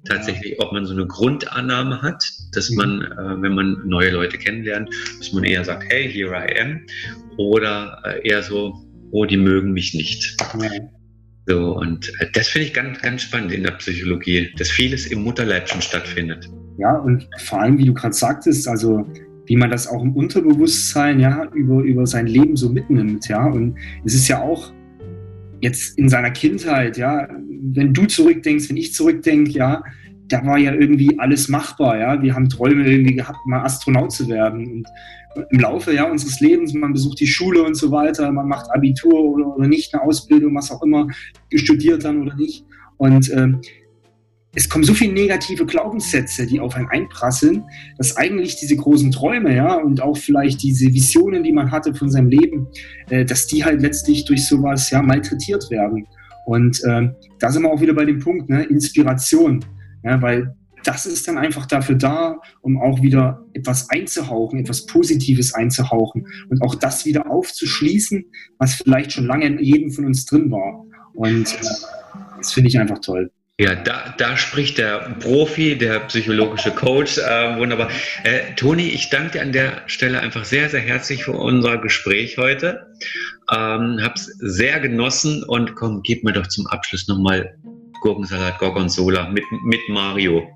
Tatsächlich, 0.05 0.59
ob 0.59 0.73
man 0.73 0.85
so 0.85 0.93
eine 0.93 1.07
Grundannahme 1.07 2.01
hat, 2.01 2.23
dass 2.51 2.69
mhm. 2.69 2.77
man, 2.77 3.01
äh, 3.01 3.41
wenn 3.41 3.55
man 3.55 3.81
neue 3.85 4.11
Leute 4.11 4.37
kennenlernt, 4.37 4.89
dass 5.17 5.31
man 5.31 5.43
eher 5.45 5.63
sagt, 5.63 5.85
hey, 5.89 6.11
here 6.11 6.35
I 6.35 6.59
am, 6.59 6.85
oder 7.37 8.01
äh, 8.05 8.27
eher 8.27 8.43
so, 8.43 8.85
oh, 9.11 9.25
die 9.25 9.37
mögen 9.37 9.71
mich 9.71 9.93
nicht. 9.93 10.35
So, 11.47 11.77
und 11.77 12.09
äh, 12.19 12.27
das 12.33 12.47
finde 12.47 12.67
ich 12.67 12.73
ganz, 12.73 13.01
ganz 13.01 13.23
spannend 13.23 13.51
in 13.51 13.63
der 13.63 13.71
Psychologie, 13.71 14.49
dass 14.57 14.69
vieles 14.69 15.07
im 15.07 15.23
Mutterleib 15.23 15.67
schon 15.67 15.81
stattfindet. 15.81 16.49
Ja, 16.77 16.97
und 16.97 17.27
vor 17.45 17.61
allem, 17.61 17.77
wie 17.77 17.85
du 17.85 17.93
gerade 17.93 18.13
sagtest, 18.13 18.67
also 18.67 19.05
wie 19.45 19.55
man 19.57 19.69
das 19.69 19.87
auch 19.87 20.01
im 20.01 20.15
Unterbewusstsein 20.15 21.19
ja 21.19 21.45
über, 21.53 21.81
über 21.81 22.07
sein 22.07 22.27
Leben 22.27 22.55
so 22.55 22.69
mitnimmt, 22.69 23.27
ja. 23.27 23.45
Und 23.45 23.75
es 24.05 24.15
ist 24.15 24.27
ja 24.27 24.41
auch 24.41 24.71
jetzt 25.61 25.97
in 25.97 26.09
seiner 26.09 26.31
Kindheit, 26.31 26.97
ja, 26.97 27.27
wenn 27.73 27.93
du 27.93 28.05
zurückdenkst, 28.05 28.69
wenn 28.69 28.77
ich 28.77 28.93
zurückdenke, 28.93 29.51
ja, 29.51 29.83
da 30.33 30.43
war 30.47 30.57
ja 30.57 30.73
irgendwie 30.73 31.19
alles 31.19 31.47
machbar, 31.47 31.99
ja. 31.99 32.19
Wir 32.19 32.33
haben 32.33 32.49
Träume 32.49 32.89
irgendwie 32.89 33.13
gehabt, 33.13 33.45
mal 33.45 33.61
Astronaut 33.63 34.11
zu 34.11 34.27
werden. 34.27 34.65
Und 34.67 34.87
im 35.51 35.59
Laufe 35.59 35.93
ja, 35.93 36.09
unseres 36.09 36.39
Lebens, 36.39 36.73
man 36.73 36.91
besucht 36.91 37.19
die 37.19 37.27
Schule 37.27 37.61
und 37.63 37.75
so 37.75 37.91
weiter, 37.91 38.31
man 38.31 38.47
macht 38.47 38.71
Abitur 38.71 39.13
oder, 39.13 39.55
oder 39.55 39.67
nicht, 39.67 39.93
eine 39.93 40.01
Ausbildung, 40.01 40.55
was 40.55 40.71
auch 40.71 40.81
immer, 40.81 41.07
studiert 41.53 42.03
dann 42.03 42.23
oder 42.23 42.35
nicht. 42.35 42.65
Und 42.97 43.31
ähm, 43.31 43.61
es 44.55 44.67
kommen 44.67 44.83
so 44.83 44.95
viele 44.95 45.13
negative 45.13 45.67
Glaubenssätze, 45.67 46.47
die 46.47 46.59
auf 46.59 46.75
einen 46.75 46.87
einprasseln, 46.87 47.63
dass 47.99 48.17
eigentlich 48.17 48.55
diese 48.55 48.75
großen 48.75 49.11
Träume, 49.11 49.55
ja, 49.55 49.75
und 49.75 50.01
auch 50.01 50.17
vielleicht 50.17 50.63
diese 50.63 50.87
Visionen, 50.87 51.43
die 51.43 51.51
man 51.51 51.69
hatte 51.69 51.93
von 51.93 52.09
seinem 52.09 52.29
Leben, 52.29 52.67
äh, 53.11 53.23
dass 53.23 53.45
die 53.45 53.63
halt 53.63 53.83
letztlich 53.83 54.25
durch 54.25 54.47
sowas 54.47 54.89
ja 54.89 55.03
malträtiert 55.03 55.69
werden. 55.69 56.07
Und 56.47 56.83
äh, 56.85 57.09
da 57.37 57.51
sind 57.51 57.61
wir 57.63 57.71
auch 57.71 57.81
wieder 57.81 57.93
bei 57.93 58.05
dem 58.05 58.19
Punkt, 58.19 58.49
ne, 58.49 58.63
Inspiration. 58.63 59.63
Ja, 60.03 60.21
weil 60.21 60.55
das 60.83 61.05
ist 61.05 61.27
dann 61.27 61.37
einfach 61.37 61.65
dafür 61.65 61.95
da, 61.95 62.41
um 62.61 62.81
auch 62.81 63.01
wieder 63.01 63.45
etwas 63.53 63.89
einzuhauchen, 63.89 64.59
etwas 64.59 64.85
Positives 64.85 65.53
einzuhauchen 65.53 66.27
und 66.49 66.61
auch 66.61 66.75
das 66.75 67.05
wieder 67.05 67.29
aufzuschließen, 67.29 68.25
was 68.57 68.75
vielleicht 68.75 69.13
schon 69.13 69.25
lange 69.25 69.45
in 69.45 69.59
jedem 69.59 69.91
von 69.91 70.05
uns 70.05 70.25
drin 70.25 70.51
war. 70.51 70.85
Und 71.13 71.53
äh, 71.53 71.65
das 72.37 72.53
finde 72.53 72.69
ich 72.69 72.79
einfach 72.79 72.99
toll. 72.99 73.31
Ja, 73.59 73.75
da, 73.75 74.15
da 74.17 74.35
spricht 74.35 74.79
der 74.79 75.15
Profi, 75.19 75.77
der 75.77 75.99
psychologische 76.01 76.71
Coach. 76.71 77.19
Äh, 77.19 77.57
wunderbar. 77.57 77.89
Äh, 78.23 78.55
Toni, 78.55 78.87
ich 78.87 79.11
danke 79.11 79.33
dir 79.33 79.41
an 79.43 79.51
der 79.51 79.83
Stelle 79.85 80.19
einfach 80.19 80.43
sehr, 80.43 80.69
sehr 80.69 80.81
herzlich 80.81 81.23
für 81.23 81.33
unser 81.33 81.77
Gespräch 81.77 82.37
heute. 82.37 82.87
Ähm, 83.51 83.99
hab's 84.01 84.25
sehr 84.39 84.79
genossen 84.79 85.43
und 85.43 85.75
komm, 85.75 86.01
gib 86.01 86.23
mir 86.23 86.33
doch 86.33 86.47
zum 86.47 86.65
Abschluss 86.65 87.07
nochmal 87.07 87.55
Gurkensalat 88.03 88.59
Gorgonzola 88.59 89.29
mit, 89.29 89.45
mit 89.63 89.79
Mario. 89.87 90.43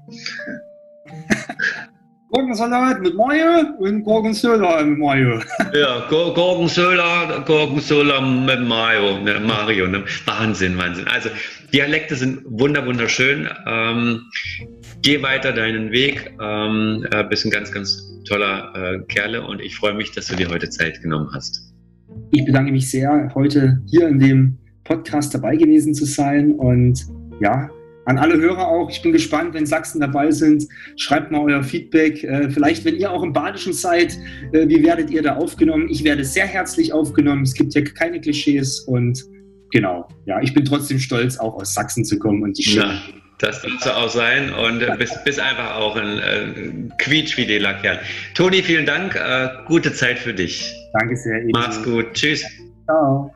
Gurkensalat 2.29 3.01
mit 3.01 3.15
Mayo 3.15 3.73
und 3.79 4.03
Gorgonzola 4.03 4.83
mit 4.83 4.99
Mayo. 4.99 5.39
ja, 5.73 6.05
Gorgonzola, 6.09 7.39
Gorgonzola 7.47 8.19
mit 8.19 8.67
Mayo, 8.67 9.19
ne, 9.19 9.39
Mario. 9.39 9.87
Ne? 9.87 10.03
Wahnsinn, 10.25 10.77
Wahnsinn. 10.77 11.07
Also 11.07 11.29
Dialekte 11.73 12.17
sind 12.17 12.41
wunder, 12.49 12.85
wunderschön. 12.85 13.47
Ähm, 13.65 14.23
geh 15.01 15.23
weiter 15.23 15.53
deinen 15.53 15.91
Weg. 15.91 16.33
Ähm, 16.41 17.07
äh, 17.11 17.23
bist 17.23 17.45
ein 17.45 17.51
ganz, 17.51 17.71
ganz 17.71 18.11
toller 18.27 18.73
äh, 18.75 18.99
Kerle 19.07 19.41
und 19.47 19.61
ich 19.61 19.77
freue 19.77 19.93
mich, 19.93 20.11
dass 20.11 20.27
du 20.27 20.35
dir 20.35 20.49
heute 20.49 20.69
Zeit 20.69 21.01
genommen 21.01 21.29
hast. 21.33 21.73
Ich 22.31 22.43
bedanke 22.43 22.73
mich 22.73 22.91
sehr, 22.91 23.31
heute 23.35 23.81
hier 23.89 24.09
in 24.09 24.19
dem 24.19 24.57
Podcast 24.83 25.33
dabei 25.33 25.55
gewesen 25.55 25.93
zu 25.93 26.03
sein 26.03 26.51
und 26.51 27.07
ja, 27.39 27.69
an 28.07 28.17
alle 28.17 28.37
Hörer 28.37 28.69
auch, 28.69 28.89
ich 28.89 29.01
bin 29.01 29.11
gespannt, 29.11 29.53
wenn 29.53 29.65
Sachsen 29.65 29.99
dabei 29.99 30.31
sind, 30.31 30.65
schreibt 30.95 31.29
mal 31.29 31.41
euer 31.41 31.61
Feedback. 31.61 32.23
Äh, 32.23 32.49
vielleicht, 32.49 32.85
wenn 32.85 32.95
ihr 32.95 33.11
auch 33.11 33.21
im 33.21 33.33
Badischen 33.33 33.73
seid, 33.73 34.17
äh, 34.53 34.67
wie 34.69 34.81
werdet 34.81 35.09
ihr 35.09 35.21
da 35.21 35.35
aufgenommen? 35.35 35.89
Ich 35.89 36.05
werde 36.05 36.23
sehr 36.23 36.45
herzlich 36.45 36.93
aufgenommen. 36.93 37.43
Es 37.43 37.53
gibt 37.53 37.73
ja 37.73 37.81
keine 37.81 38.21
Klischees 38.21 38.79
und 38.79 39.21
genau, 39.71 40.07
ja, 40.25 40.41
ich 40.41 40.53
bin 40.53 40.63
trotzdem 40.63 40.99
stolz, 40.99 41.37
auch 41.37 41.55
aus 41.55 41.73
Sachsen 41.73 42.05
zu 42.05 42.17
kommen 42.17 42.43
und 42.43 42.57
die 42.57 42.63
Stimme. 42.63 42.93
Ja, 42.93 43.01
das 43.39 43.61
darf 43.61 43.97
auch 43.97 44.09
sein 44.09 44.53
und 44.53 44.81
äh, 44.81 44.95
bist, 44.97 45.21
bist 45.25 45.41
einfach 45.41 45.75
auch 45.75 45.97
ein 45.97 46.17
äh, 46.17 46.89
quietschfideler 46.99 47.73
Kerl. 47.75 47.99
Toni, 48.35 48.63
vielen 48.63 48.85
Dank. 48.85 49.15
Äh, 49.15 49.49
gute 49.65 49.91
Zeit 49.91 50.17
für 50.17 50.33
dich. 50.33 50.73
Danke 50.93 51.17
sehr. 51.17 51.41
Ebenso. 51.41 51.59
Mach's 51.59 51.83
gut. 51.83 52.13
Tschüss. 52.13 52.45
Ciao. 52.85 53.33